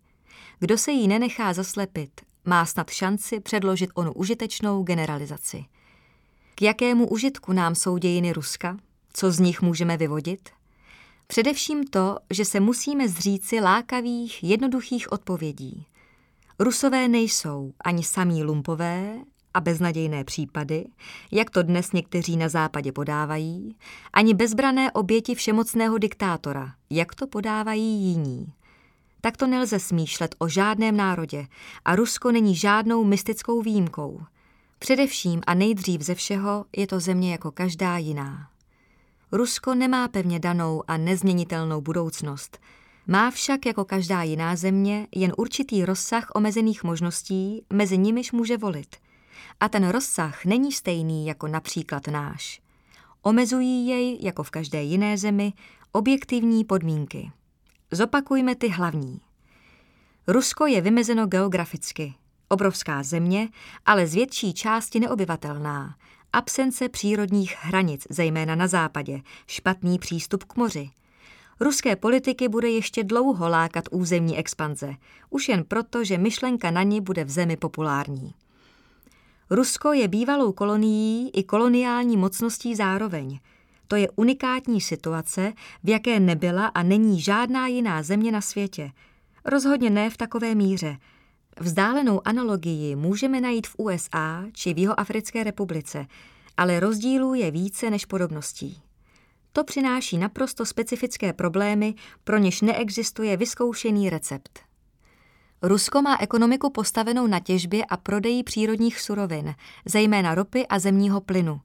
Kdo 0.60 0.78
se 0.78 0.92
jí 0.92 1.08
nenechá 1.08 1.54
zaslepit, 1.54 2.22
má 2.46 2.66
snad 2.66 2.90
šanci 2.90 3.40
předložit 3.40 3.90
onu 3.94 4.14
užitečnou 4.14 4.84
generalizaci. 4.84 5.66
K 6.56 6.62
jakému 6.62 7.08
užitku 7.08 7.54
nám 7.54 7.76
jsou 7.76 7.98
dějiny 7.98 8.34
Ruska? 8.34 8.78
Co 9.14 9.32
z 9.32 9.40
nich 9.40 9.62
můžeme 9.62 9.98
vyvodit? 9.98 10.50
Především 11.28 11.88
to, 11.88 12.18
že 12.30 12.46
se 12.46 12.60
musíme 12.60 13.10
zříci 13.10 13.60
lákavých, 13.60 14.44
jednoduchých 14.44 15.12
odpovědí. 15.12 15.86
Rusové 16.60 17.08
nejsou 17.08 17.74
ani 17.84 18.04
samí 18.04 18.44
lumpové 18.44 19.20
a 19.54 19.62
beznadějné 19.62 20.24
případy, 20.24 20.86
jak 21.32 21.50
to 21.50 21.64
dnes 21.64 21.92
někteří 21.92 22.38
na 22.38 22.50
západě 22.50 22.92
podávají, 22.92 23.76
ani 24.14 24.34
bezbrané 24.34 24.92
oběti 24.92 25.36
všemocného 25.36 25.98
diktátora, 25.98 26.74
jak 26.90 27.16
to 27.16 27.28
podávají 27.28 28.02
jiní. 28.02 28.54
Tak 29.22 29.38
to 29.38 29.48
nelze 29.48 29.80
smýšlet 29.80 30.36
o 30.40 30.48
žádném 30.48 30.98
národě 30.98 31.48
a 31.86 31.96
Rusko 31.96 32.32
není 32.32 32.56
žádnou 32.56 33.04
mystickou 33.04 33.62
výjimkou. 33.62 34.22
Především 34.80 35.42
a 35.48 35.54
nejdřív 35.54 36.02
ze 36.02 36.16
všeho 36.16 36.66
je 36.78 36.88
to 36.88 37.00
země 37.00 37.32
jako 37.32 37.52
každá 37.52 37.98
jiná. 37.98 38.50
Rusko 39.32 39.76
nemá 39.76 40.08
pevně 40.08 40.40
danou 40.40 40.84
a 40.88 40.98
nezměnitelnou 40.98 41.82
budoucnost. 41.82 42.60
Má 43.08 43.32
však 43.32 43.66
jako 43.66 43.86
každá 43.86 44.24
jiná 44.24 44.56
země 44.56 45.08
jen 45.16 45.34
určitý 45.38 45.86
rozsah 45.86 46.28
omezených 46.36 46.84
možností, 46.84 47.66
mezi 47.74 47.98
nimiž 47.98 48.32
může 48.32 48.58
volit. 48.58 48.96
A 49.60 49.70
ten 49.70 49.88
rozsah 49.88 50.46
není 50.46 50.72
stejný 50.72 51.28
jako 51.28 51.48
například 51.48 52.08
náš. 52.08 52.62
Omezují 53.22 53.88
jej, 53.88 54.18
jako 54.22 54.44
v 54.44 54.52
každé 54.52 54.84
jiné 54.84 55.18
zemi, 55.18 55.54
objektivní 55.92 56.64
podmínky. 56.64 57.32
Zopakujme 57.92 58.56
ty 58.56 58.68
hlavní. 58.68 59.22
Rusko 60.28 60.66
je 60.66 60.82
vymezeno 60.82 61.28
geograficky. 61.28 62.14
Obrovská 62.48 63.04
země, 63.04 63.50
ale 63.86 64.08
z 64.08 64.14
větší 64.14 64.54
části 64.54 65.00
neobyvatelná. 65.00 65.96
Absence 66.34 66.90
přírodních 66.90 67.56
hranic, 67.60 68.08
zejména 68.10 68.56
na 68.56 68.68
západě, 68.68 69.22
špatný 69.48 70.00
přístup 70.00 70.44
k 70.44 70.56
moři. 70.56 70.90
Ruské 71.60 71.96
politiky 71.96 72.48
bude 72.48 72.70
ještě 72.70 73.04
dlouho 73.04 73.50
lákat 73.50 73.84
územní 73.92 74.38
expanze, 74.38 74.94
už 75.30 75.50
jen 75.50 75.64
proto, 75.64 76.04
že 76.04 76.18
myšlenka 76.18 76.72
na 76.72 76.84
ní 76.84 77.02
bude 77.02 77.24
v 77.24 77.30
zemi 77.30 77.58
populární. 77.58 78.34
Rusko 79.50 79.94
je 79.94 80.08
bývalou 80.08 80.52
kolonií 80.52 81.30
i 81.30 81.44
koloniální 81.44 82.18
mocností 82.18 82.76
zároveň– 82.76 83.40
to 83.90 83.96
je 83.96 84.10
unikátní 84.16 84.82
situace, 84.82 85.54
v 85.84 85.90
jaké 85.90 86.20
nebyla 86.20 86.68
a 86.68 86.84
není 86.84 87.22
žádná 87.22 87.68
jiná 87.68 88.04
země 88.04 88.32
na 88.32 88.42
světě. 88.42 88.92
Rozhodně 89.46 89.90
ne 89.90 90.10
v 90.10 90.18
takové 90.18 90.56
míře. 90.56 90.98
Vzdálenou 91.60 92.22
analogii 92.28 92.96
můžeme 92.96 93.42
najít 93.42 93.68
v 93.68 93.76
USA 93.78 94.44
či 94.54 94.74
v 94.74 94.78
Jihoafrické 94.78 95.44
republice, 95.44 96.06
ale 96.58 96.80
rozdílů 96.80 97.34
je 97.34 97.52
více 97.52 97.90
než 97.90 98.06
podobností. 98.06 98.82
To 99.54 99.64
přináší 99.64 100.18
naprosto 100.18 100.66
specifické 100.66 101.34
problémy, 101.34 101.96
pro 102.24 102.38
něž 102.38 102.62
neexistuje 102.62 103.38
vyzkoušený 103.38 104.10
recept. 104.10 104.60
Rusko 105.62 106.02
má 106.02 106.18
ekonomiku 106.20 106.70
postavenou 106.70 107.28
na 107.28 107.40
těžbě 107.40 107.86
a 107.86 107.98
prodeji 107.98 108.44
přírodních 108.44 109.02
surovin, 109.02 109.56
zejména 109.86 110.36
ropy 110.36 110.68
a 110.68 110.80
zemního 110.80 111.22
plynu. 111.22 111.62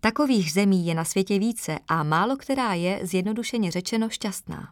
Takových 0.00 0.52
zemí 0.52 0.86
je 0.86 0.94
na 0.94 1.04
světě 1.04 1.38
více 1.38 1.78
a 1.88 2.02
málo 2.02 2.36
která 2.36 2.74
je, 2.74 3.00
zjednodušeně 3.02 3.70
řečeno, 3.70 4.08
šťastná. 4.08 4.68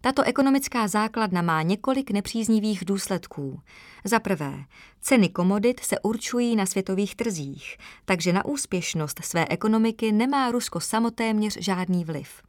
Tato 0.00 0.22
ekonomická 0.22 0.88
základna 0.88 1.42
má 1.42 1.62
několik 1.62 2.10
nepříznivých 2.10 2.84
důsledků. 2.84 3.60
Za 4.04 4.18
prvé, 4.20 4.64
ceny 5.00 5.28
komodit 5.28 5.80
se 5.80 5.98
určují 6.00 6.56
na 6.56 6.66
světových 6.66 7.16
trzích, 7.16 7.76
takže 8.04 8.32
na 8.32 8.44
úspěšnost 8.44 9.20
své 9.24 9.46
ekonomiky 9.50 10.12
nemá 10.12 10.50
Rusko 10.50 10.80
samotéměř 10.80 11.56
žádný 11.60 12.04
vliv. 12.04 12.42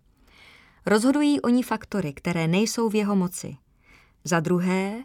Rozhodují 0.85 1.41
o 1.41 1.49
ní 1.49 1.63
faktory, 1.63 2.13
které 2.13 2.47
nejsou 2.47 2.89
v 2.89 2.95
jeho 2.95 3.15
moci. 3.15 3.57
Za 4.23 4.39
druhé, 4.39 5.03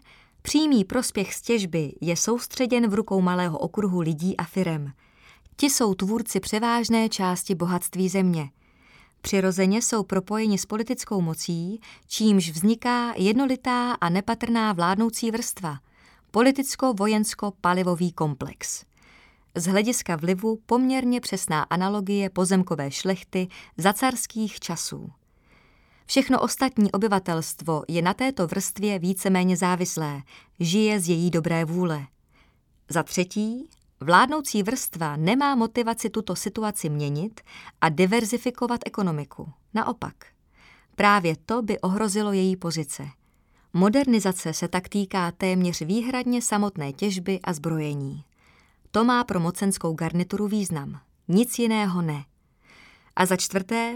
přímý 0.48 0.84
prospěch 0.84 1.34
z 1.34 1.42
těžby 1.42 1.92
je 2.00 2.16
soustředěn 2.16 2.88
v 2.88 2.94
rukou 2.94 3.20
malého 3.20 3.58
okruhu 3.58 4.00
lidí 4.00 4.36
a 4.36 4.44
firem– 4.44 4.92
Ti 5.60 5.70
jsou 5.70 5.94
tvůrci 5.94 6.40
převážné 6.40 7.08
části 7.08 7.54
bohatství 7.54 8.08
země. 8.08 8.50
Přirozeně 9.20 9.82
jsou 9.82 10.02
propojeni 10.02 10.58
s 10.58 10.66
politickou 10.66 11.20
mocí, 11.20 11.80
čímž 12.06 12.50
vzniká 12.50 13.12
jednolitá 13.16 13.92
a 13.92 14.08
nepatrná 14.08 14.72
vládnoucí 14.72 15.30
vrstva, 15.30 15.78
politicko-vojensko-palivový 16.30 18.12
komplex. 18.12 18.84
Z 19.54 19.66
hlediska 19.66 20.16
vlivu 20.16 20.58
poměrně 20.66 21.20
přesná 21.20 21.62
analogie 21.62 22.30
pozemkové 22.30 22.90
šlechty 22.90 23.48
za 23.76 23.92
carských 23.92 24.60
časů. 24.60 25.10
Všechno 26.08 26.40
ostatní 26.40 26.92
obyvatelstvo 26.92 27.84
je 27.88 28.02
na 28.02 28.14
této 28.14 28.46
vrstvě 28.46 28.98
víceméně 28.98 29.56
závislé, 29.56 30.22
žije 30.60 31.00
z 31.00 31.08
její 31.08 31.30
dobré 31.30 31.64
vůle. 31.64 32.06
Za 32.90 33.02
třetí, 33.02 33.68
Vládnoucí 34.00 34.62
vrstva 34.62 35.16
nemá 35.16 35.54
motivaci 35.54 36.10
tuto 36.10 36.36
situaci 36.36 36.88
měnit 36.88 37.40
a 37.80 37.88
diverzifikovat 37.88 38.80
ekonomiku. 38.86 39.52
Naopak. 39.74 40.14
Právě 40.94 41.36
to 41.46 41.62
by 41.62 41.80
ohrozilo 41.80 42.32
její 42.32 42.56
pozice. 42.56 43.08
Modernizace 43.72 44.52
se 44.52 44.68
tak 44.68 44.88
týká 44.88 45.32
téměř 45.32 45.80
výhradně 45.82 46.42
samotné 46.42 46.92
těžby 46.92 47.40
a 47.44 47.52
zbrojení. 47.52 48.24
To 48.90 49.04
má 49.04 49.24
pro 49.24 49.40
mocenskou 49.40 49.94
garnituru 49.94 50.48
význam. 50.48 51.00
Nic 51.28 51.58
jiného 51.58 52.02
ne. 52.02 52.24
A 53.16 53.26
za 53.26 53.36
čtvrté, 53.36 53.94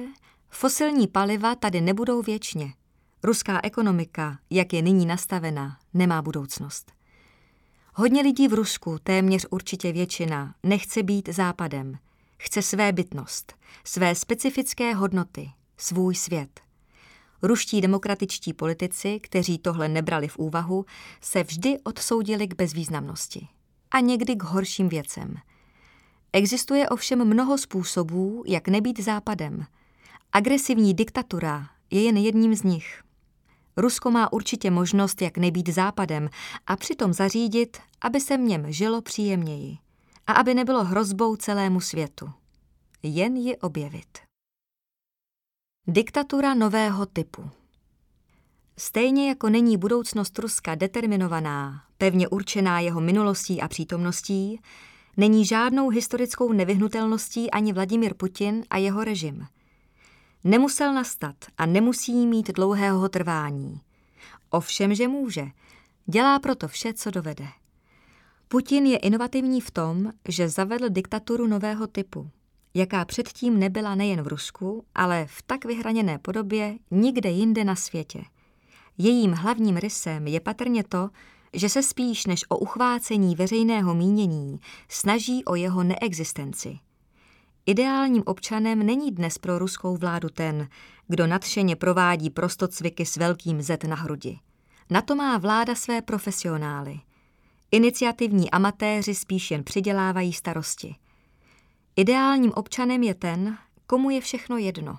fosilní 0.53 1.09
paliva 1.09 1.55
tady 1.55 1.81
nebudou 1.81 2.23
věčně. 2.23 2.73
Ruská 3.23 3.61
ekonomika, 3.63 4.39
jak 4.51 4.73
je 4.73 4.83
nyní 4.83 5.07
nastavena, 5.07 5.79
nemá 5.95 6.23
budoucnost. 6.23 6.93
Hodně 7.95 8.23
lidí 8.23 8.49
v 8.49 8.55
Rusku, 8.55 8.99
téměř 9.03 9.47
určitě 9.51 9.93
většina, 9.93 10.55
nechce 10.63 11.03
být 11.03 11.29
západem. 11.29 11.99
Chce 12.39 12.63
své 12.63 12.93
bytnost, 12.93 13.55
své 13.85 14.15
specifické 14.15 14.95
hodnoty, 14.95 15.51
svůj 15.77 16.15
svět. 16.15 16.61
Ruští 17.43 17.81
demokratičtí 17.81 18.53
politici, 18.53 19.21
kteří 19.21 19.59
tohle 19.59 19.89
nebrali 19.89 20.29
v 20.29 20.39
úvahu, 20.39 20.85
se 21.21 21.43
vždy 21.43 21.79
odsoudili 21.85 22.49
k 22.49 22.55
bezvýznamnosti. 22.55 23.49
A 23.91 24.01
někdy 24.01 24.37
k 24.37 24.43
horším 24.43 24.89
věcem. 24.89 25.37
Existuje 26.33 26.89
ovšem 26.89 27.25
mnoho 27.25 27.59
způsobů, 27.59 28.43
jak 28.47 28.69
nebýt 28.69 29.01
západem. 29.01 29.67
Agresivní 30.35 30.95
diktatura 30.95 31.67
je 31.91 32.03
jen 32.03 32.17
jedním 32.17 32.55
z 32.55 32.63
nich. 32.63 33.03
Rusko 33.77 34.11
má 34.11 34.33
určitě 34.33 34.71
možnost, 34.71 35.23
jak 35.23 35.39
nebýt 35.39 35.69
západem 35.69 36.31
a 36.67 36.77
přitom 36.77 37.13
zařídit, 37.13 37.77
aby 38.01 38.21
se 38.21 38.37
v 38.37 38.41
něm 38.41 38.73
žilo 38.73 39.03
příjemněji 39.03 39.79
a 40.27 40.33
aby 40.33 40.55
nebylo 40.55 40.85
hrozbou 40.85 41.37
celému 41.37 41.81
světu. 41.81 42.31
Jen 43.03 43.37
ji 43.37 43.57
objevit. 43.57 44.19
Diktatura 45.87 46.55
nového 46.55 47.07
typu 47.07 47.51
Stejně 48.79 49.29
jako 49.29 49.49
není 49.49 49.77
budoucnost 49.77 50.39
Ruska 50.39 50.75
determinovaná, 50.75 51.85
pevně 51.99 52.29
určená 52.29 52.81
jeho 52.81 53.01
minulostí 53.01 53.61
a 53.61 53.69
přítomností, 53.69 54.61
není 55.17 55.47
žádnou 55.47 55.89
historickou 55.89 56.53
nevyhnutelností 56.53 57.51
ani 57.51 57.73
Vladimir 57.73 58.15
Putin 58.15 58.65
a 58.71 58.77
jeho 58.77 59.05
režim– 59.05 59.47
Nemusel 60.45 60.95
nastat 60.95 61.37
a 61.59 61.67
nemusí 61.67 62.27
mít 62.27 62.51
dlouhého 62.51 63.09
trvání. 63.09 63.81
Ovšem, 64.51 64.95
že 64.95 65.09
může. 65.09 65.47
Dělá 66.07 66.39
proto 66.39 66.69
vše, 66.69 66.93
co 66.95 67.11
dovede. 67.11 67.47
Putin 68.49 68.87
je 68.87 68.99
inovativní 68.99 69.61
v 69.61 69.71
tom, 69.71 70.11
že 70.29 70.49
zavedl 70.49 70.89
diktaturu 70.89 71.47
nového 71.47 71.87
typu, 71.87 72.31
jaká 72.75 73.05
předtím 73.05 73.59
nebyla 73.59 73.95
nejen 73.95 74.23
v 74.23 74.27
Rusku, 74.27 74.85
ale 74.95 75.27
v 75.27 75.43
tak 75.43 75.65
vyhraněné 75.65 76.19
podobě 76.19 76.79
nikde 76.91 77.31
jinde 77.31 77.65
na 77.65 77.77
světě. 77.77 78.23
Jejím 78.99 79.33
hlavním 79.33 79.77
rysem 79.77 80.27
je 80.27 80.41
patrně 80.41 80.85
to, 80.85 81.11
že 81.53 81.69
se 81.69 81.83
spíš 81.83 82.27
než 82.27 82.45
o 82.49 82.59
uchvácení 82.59 83.37
veřejného 83.37 83.95
mínění 83.95 84.61
snaží 84.89 85.45
o 85.45 85.55
jeho 85.55 85.83
neexistenci– 85.83 86.79
Ideálním 87.67 88.23
občanem 88.27 88.87
není 88.87 89.11
dnes 89.11 89.39
pro 89.39 89.59
ruskou 89.59 89.97
vládu 89.97 90.29
ten, 90.29 90.69
kdo 91.09 91.27
nadšeně 91.27 91.77
provádí 91.77 92.31
prostocviky 92.31 93.07
s 93.07 93.17
velkým 93.17 93.63
Z 93.63 93.83
na 93.83 93.97
hrudi. 93.97 94.39
Na 94.91 95.03
to 95.03 95.15
má 95.15 95.39
vláda 95.39 95.75
své 95.75 96.03
profesionály. 96.03 97.01
Iniciativní 97.71 98.51
amatéři 98.51 99.15
spíš 99.15 99.51
jen 99.51 99.65
přidělávají 99.65 100.33
starosti. 100.33 100.95
Ideálním 101.97 102.53
občanem 102.53 103.03
je 103.03 103.15
ten, 103.15 103.59
komu 103.87 104.11
je 104.11 104.21
všechno 104.21 104.57
jedno. 104.57 104.99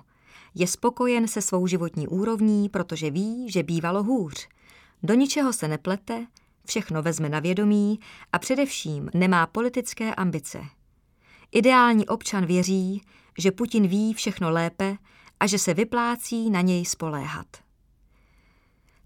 Je 0.54 0.66
spokojen 0.66 1.28
se 1.28 1.42
svou 1.42 1.66
životní 1.66 2.08
úrovní, 2.08 2.68
protože 2.68 3.10
ví, 3.10 3.50
že 3.50 3.62
bývalo 3.62 4.02
hůř. 4.02 4.48
Do 5.02 5.14
ničeho 5.14 5.52
se 5.52 5.68
neplete, 5.68 6.26
všechno 6.66 7.02
vezme 7.02 7.28
na 7.28 7.40
vědomí 7.40 8.00
a 8.32 8.38
především 8.38 9.10
nemá 9.14 9.46
politické 9.46 10.14
ambice. 10.14 10.64
Ideální 11.54 12.06
občan 12.06 12.46
věří, 12.46 13.02
že 13.38 13.52
Putin 13.52 13.86
ví 13.86 14.14
všechno 14.14 14.50
lépe 14.50 14.96
a 15.40 15.46
že 15.46 15.58
se 15.58 15.74
vyplácí 15.74 16.50
na 16.50 16.60
něj 16.60 16.84
spoléhat. 16.84 17.46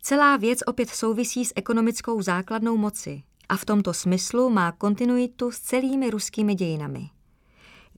Celá 0.03 0.37
věc 0.37 0.59
opět 0.67 0.89
souvisí 0.89 1.45
s 1.45 1.53
ekonomickou 1.57 2.23
základnou 2.23 2.77
moci 2.77 3.23
a 3.49 3.57
v 3.57 3.65
tomto 3.65 3.95
smyslu 3.95 4.51
má 4.51 4.73
kontinuitu 4.73 5.51
s 5.51 5.59
celými 5.59 6.11
ruskými 6.11 6.55
dějinami. 6.55 7.11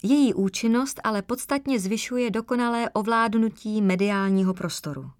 Její 0.02 0.34
účinnost 0.34 1.00
ale 1.04 1.22
podstatně 1.22 1.80
zvyšuje 1.80 2.30
dokonalé 2.30 2.90
ovládnutí 2.90 3.82
mediálního 3.82 4.54
prostoru. 4.54 5.10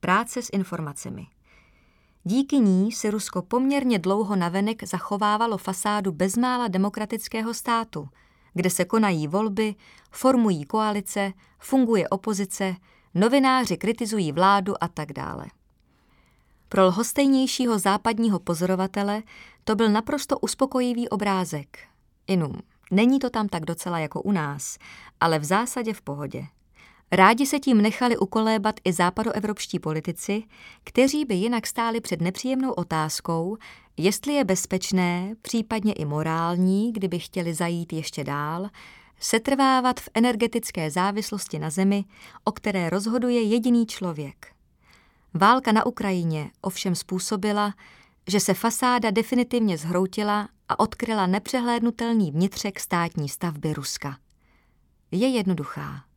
Práce 0.00 0.42
s 0.42 0.50
informacemi. 0.52 1.26
Díky 2.24 2.56
ní 2.56 2.92
si 2.92 3.10
Rusko 3.10 3.42
poměrně 3.42 3.98
dlouho 3.98 4.36
navenek 4.36 4.84
zachovávalo 4.84 5.58
fasádu 5.58 6.12
bezmála 6.12 6.68
demokratického 6.68 7.54
státu, 7.54 8.08
kde 8.54 8.70
se 8.70 8.84
konají 8.84 9.28
volby, 9.28 9.74
formují 10.10 10.64
koalice, 10.64 11.32
funguje 11.58 12.08
opozice, 12.08 12.76
novináři 13.14 13.76
kritizují 13.76 14.32
vládu 14.32 14.74
a 14.84 14.88
tak 14.88 15.12
dále. 15.12 15.46
Pro 16.68 16.86
lhostejnějšího 16.86 17.78
západního 17.78 18.38
pozorovatele 18.38 19.22
to 19.64 19.74
byl 19.74 19.88
naprosto 19.88 20.38
uspokojivý 20.38 21.08
obrázek. 21.08 21.78
Inum, 22.26 22.60
není 22.90 23.18
to 23.18 23.30
tam 23.30 23.48
tak 23.48 23.64
docela 23.64 23.98
jako 23.98 24.22
u 24.22 24.32
nás, 24.32 24.78
ale 25.20 25.38
v 25.38 25.44
zásadě 25.44 25.94
v 25.94 26.02
pohodě. 26.02 26.46
Rádi 27.16 27.46
se 27.46 27.58
tím 27.60 27.82
nechali 27.82 28.16
ukolébat 28.16 28.80
i 28.84 28.92
západoevropští 28.92 29.78
politici, 29.78 30.42
kteří 30.84 31.24
by 31.24 31.34
jinak 31.34 31.66
stáli 31.66 32.00
před 32.00 32.20
nepříjemnou 32.20 32.72
otázkou, 32.72 33.56
jestli 33.96 34.32
je 34.32 34.44
bezpečné, 34.44 35.34
případně 35.42 35.92
i 35.92 36.04
morální, 36.04 36.92
kdyby 36.92 37.18
chtěli 37.18 37.54
zajít 37.54 37.92
ještě 37.92 38.24
dál, 38.24 38.68
setrvávat 39.20 40.00
v 40.00 40.08
energetické 40.14 40.90
závislosti 40.90 41.58
na 41.58 41.70
zemi, 41.70 42.04
o 42.44 42.52
které 42.52 42.90
rozhoduje 42.90 43.42
jediný 43.42 43.86
člověk. 43.86 44.52
Válka 45.34 45.72
na 45.72 45.86
Ukrajině 45.86 46.50
ovšem 46.60 46.94
způsobila, 46.94 47.74
že 48.28 48.40
se 48.40 48.54
fasáda 48.54 49.10
definitivně 49.10 49.78
zhroutila 49.78 50.48
a 50.68 50.78
odkryla 50.78 51.26
nepřehlédnutelný 51.26 52.30
vnitřek 52.30 52.80
státní 52.80 53.28
stavby 53.28 53.72
Ruska. 53.72 54.18
Je 55.10 55.28
jednoduchá. 55.28 56.13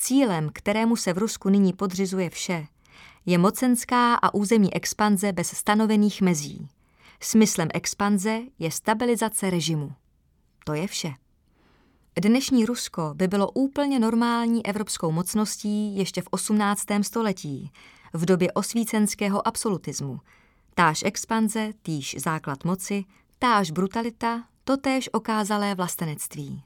Cílem, 0.00 0.50
kterému 0.52 0.96
se 0.96 1.12
v 1.12 1.18
Rusku 1.18 1.48
nyní 1.48 1.72
podřizuje 1.72 2.30
vše, 2.30 2.66
je 3.26 3.38
mocenská 3.38 4.14
a 4.14 4.34
územní 4.34 4.74
expanze 4.74 5.32
bez 5.32 5.48
stanovených 5.48 6.22
mezí. 6.22 6.68
Smyslem 7.20 7.68
expanze 7.74 8.40
je 8.58 8.70
stabilizace 8.70 9.50
režimu. 9.50 9.92
To 10.64 10.74
je 10.74 10.86
vše. 10.86 11.14
Dnešní 12.20 12.64
Rusko 12.64 13.12
by 13.14 13.28
bylo 13.28 13.50
úplně 13.50 13.98
normální 13.98 14.66
evropskou 14.66 15.12
mocností 15.12 15.96
ještě 15.96 16.22
v 16.22 16.28
18. 16.30 16.84
století, 17.02 17.72
v 18.12 18.24
době 18.24 18.52
osvícenského 18.52 19.46
absolutismu. 19.46 20.20
Táž 20.74 21.02
expanze, 21.06 21.72
týž 21.82 22.16
základ 22.18 22.64
moci, 22.64 23.04
táž 23.38 23.70
brutalita, 23.70 24.44
totéž 24.64 25.08
okázalé 25.12 25.74
vlastenectví. 25.74 26.62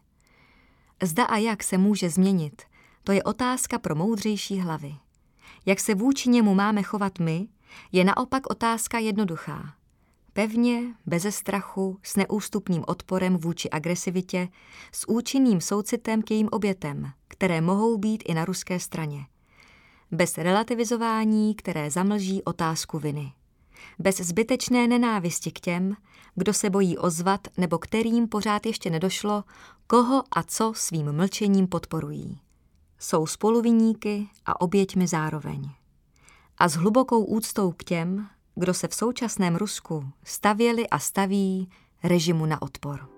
Zda 1.02 1.24
a 1.24 1.36
jak 1.36 1.62
se 1.62 1.78
může 1.78 2.10
změnit, 2.10 2.62
to 3.04 3.12
je 3.12 3.22
otázka 3.22 3.78
pro 3.78 3.94
moudřejší 3.94 4.60
hlavy. 4.60 4.94
Jak 5.66 5.80
se 5.80 5.94
vůči 5.94 6.30
němu 6.30 6.54
máme 6.54 6.82
chovat 6.82 7.18
my, 7.18 7.48
je 7.92 8.04
naopak 8.04 8.50
otázka 8.50 8.98
jednoduchá. 8.98 9.74
Pevně, 10.32 10.94
beze 11.06 11.32
strachu, 11.32 11.98
s 12.02 12.16
neústupným 12.16 12.84
odporem 12.86 13.36
vůči 13.36 13.70
agresivitě, 13.70 14.48
s 14.92 15.08
účinným 15.08 15.60
soucitem 15.60 16.22
k 16.22 16.30
jejím 16.30 16.48
obětem, 16.52 17.12
které 17.28 17.60
mohou 17.60 17.98
být 17.98 18.22
i 18.26 18.34
na 18.34 18.44
ruské 18.44 18.80
straně 18.80 19.26
bez 20.12 20.38
relativizování, 20.38 21.54
které 21.54 21.90
zamlží 21.90 22.42
otázku 22.42 22.98
viny. 22.98 23.32
Bez 23.98 24.16
zbytečné 24.16 24.86
nenávisti 24.86 25.50
k 25.50 25.60
těm, 25.60 25.96
kdo 26.34 26.52
se 26.52 26.70
bojí 26.70 26.98
ozvat 26.98 27.40
nebo 27.56 27.78
kterým 27.78 28.28
pořád 28.28 28.66
ještě 28.66 28.90
nedošlo, 28.90 29.44
koho 29.86 30.24
a 30.30 30.42
co 30.42 30.72
svým 30.76 31.12
mlčením 31.12 31.66
podporují. 31.66 32.40
Jsou 33.02 33.26
spoluviníky 33.26 34.28
a 34.46 34.60
oběťmi 34.60 35.06
zároveň. 35.06 35.70
A 36.58 36.68
s 36.68 36.74
hlubokou 36.74 37.24
úctou 37.24 37.72
k 37.72 37.84
těm, 37.84 38.28
kdo 38.54 38.74
se 38.74 38.88
v 38.88 38.94
současném 38.94 39.56
Rusku 39.56 40.04
stavěli 40.24 40.88
a 40.88 40.98
staví 40.98 41.68
režimu 42.02 42.46
na 42.46 42.62
odpor. 42.62 43.08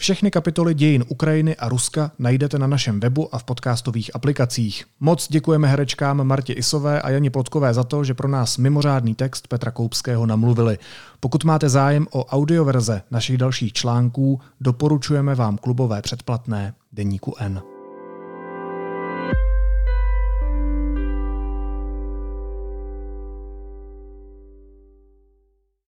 Všechny 0.00 0.30
kapitoly 0.30 0.74
dějin 0.74 1.04
Ukrajiny 1.08 1.56
a 1.56 1.68
Ruska 1.68 2.12
najdete 2.18 2.58
na 2.58 2.66
našem 2.66 3.00
webu 3.00 3.34
a 3.34 3.38
v 3.38 3.44
podcastových 3.44 4.10
aplikacích. 4.14 4.84
Moc 5.00 5.28
děkujeme 5.28 5.68
herečkám 5.68 6.24
Martě 6.24 6.52
Isové 6.52 7.02
a 7.02 7.10
Janě 7.10 7.30
Podkové 7.30 7.74
za 7.74 7.84
to, 7.84 8.04
že 8.04 8.14
pro 8.14 8.28
nás 8.28 8.58
mimořádný 8.58 9.14
text 9.14 9.48
Petra 9.48 9.70
Koupského 9.70 10.26
namluvili. 10.26 10.78
Pokud 11.20 11.44
máte 11.44 11.68
zájem 11.68 12.06
o 12.10 12.24
audioverze 12.24 13.02
našich 13.10 13.38
dalších 13.38 13.72
článků, 13.72 14.40
doporučujeme 14.60 15.34
vám 15.34 15.58
klubové 15.58 16.02
předplatné 16.02 16.74
Deníku 16.92 17.34
N. 17.38 17.62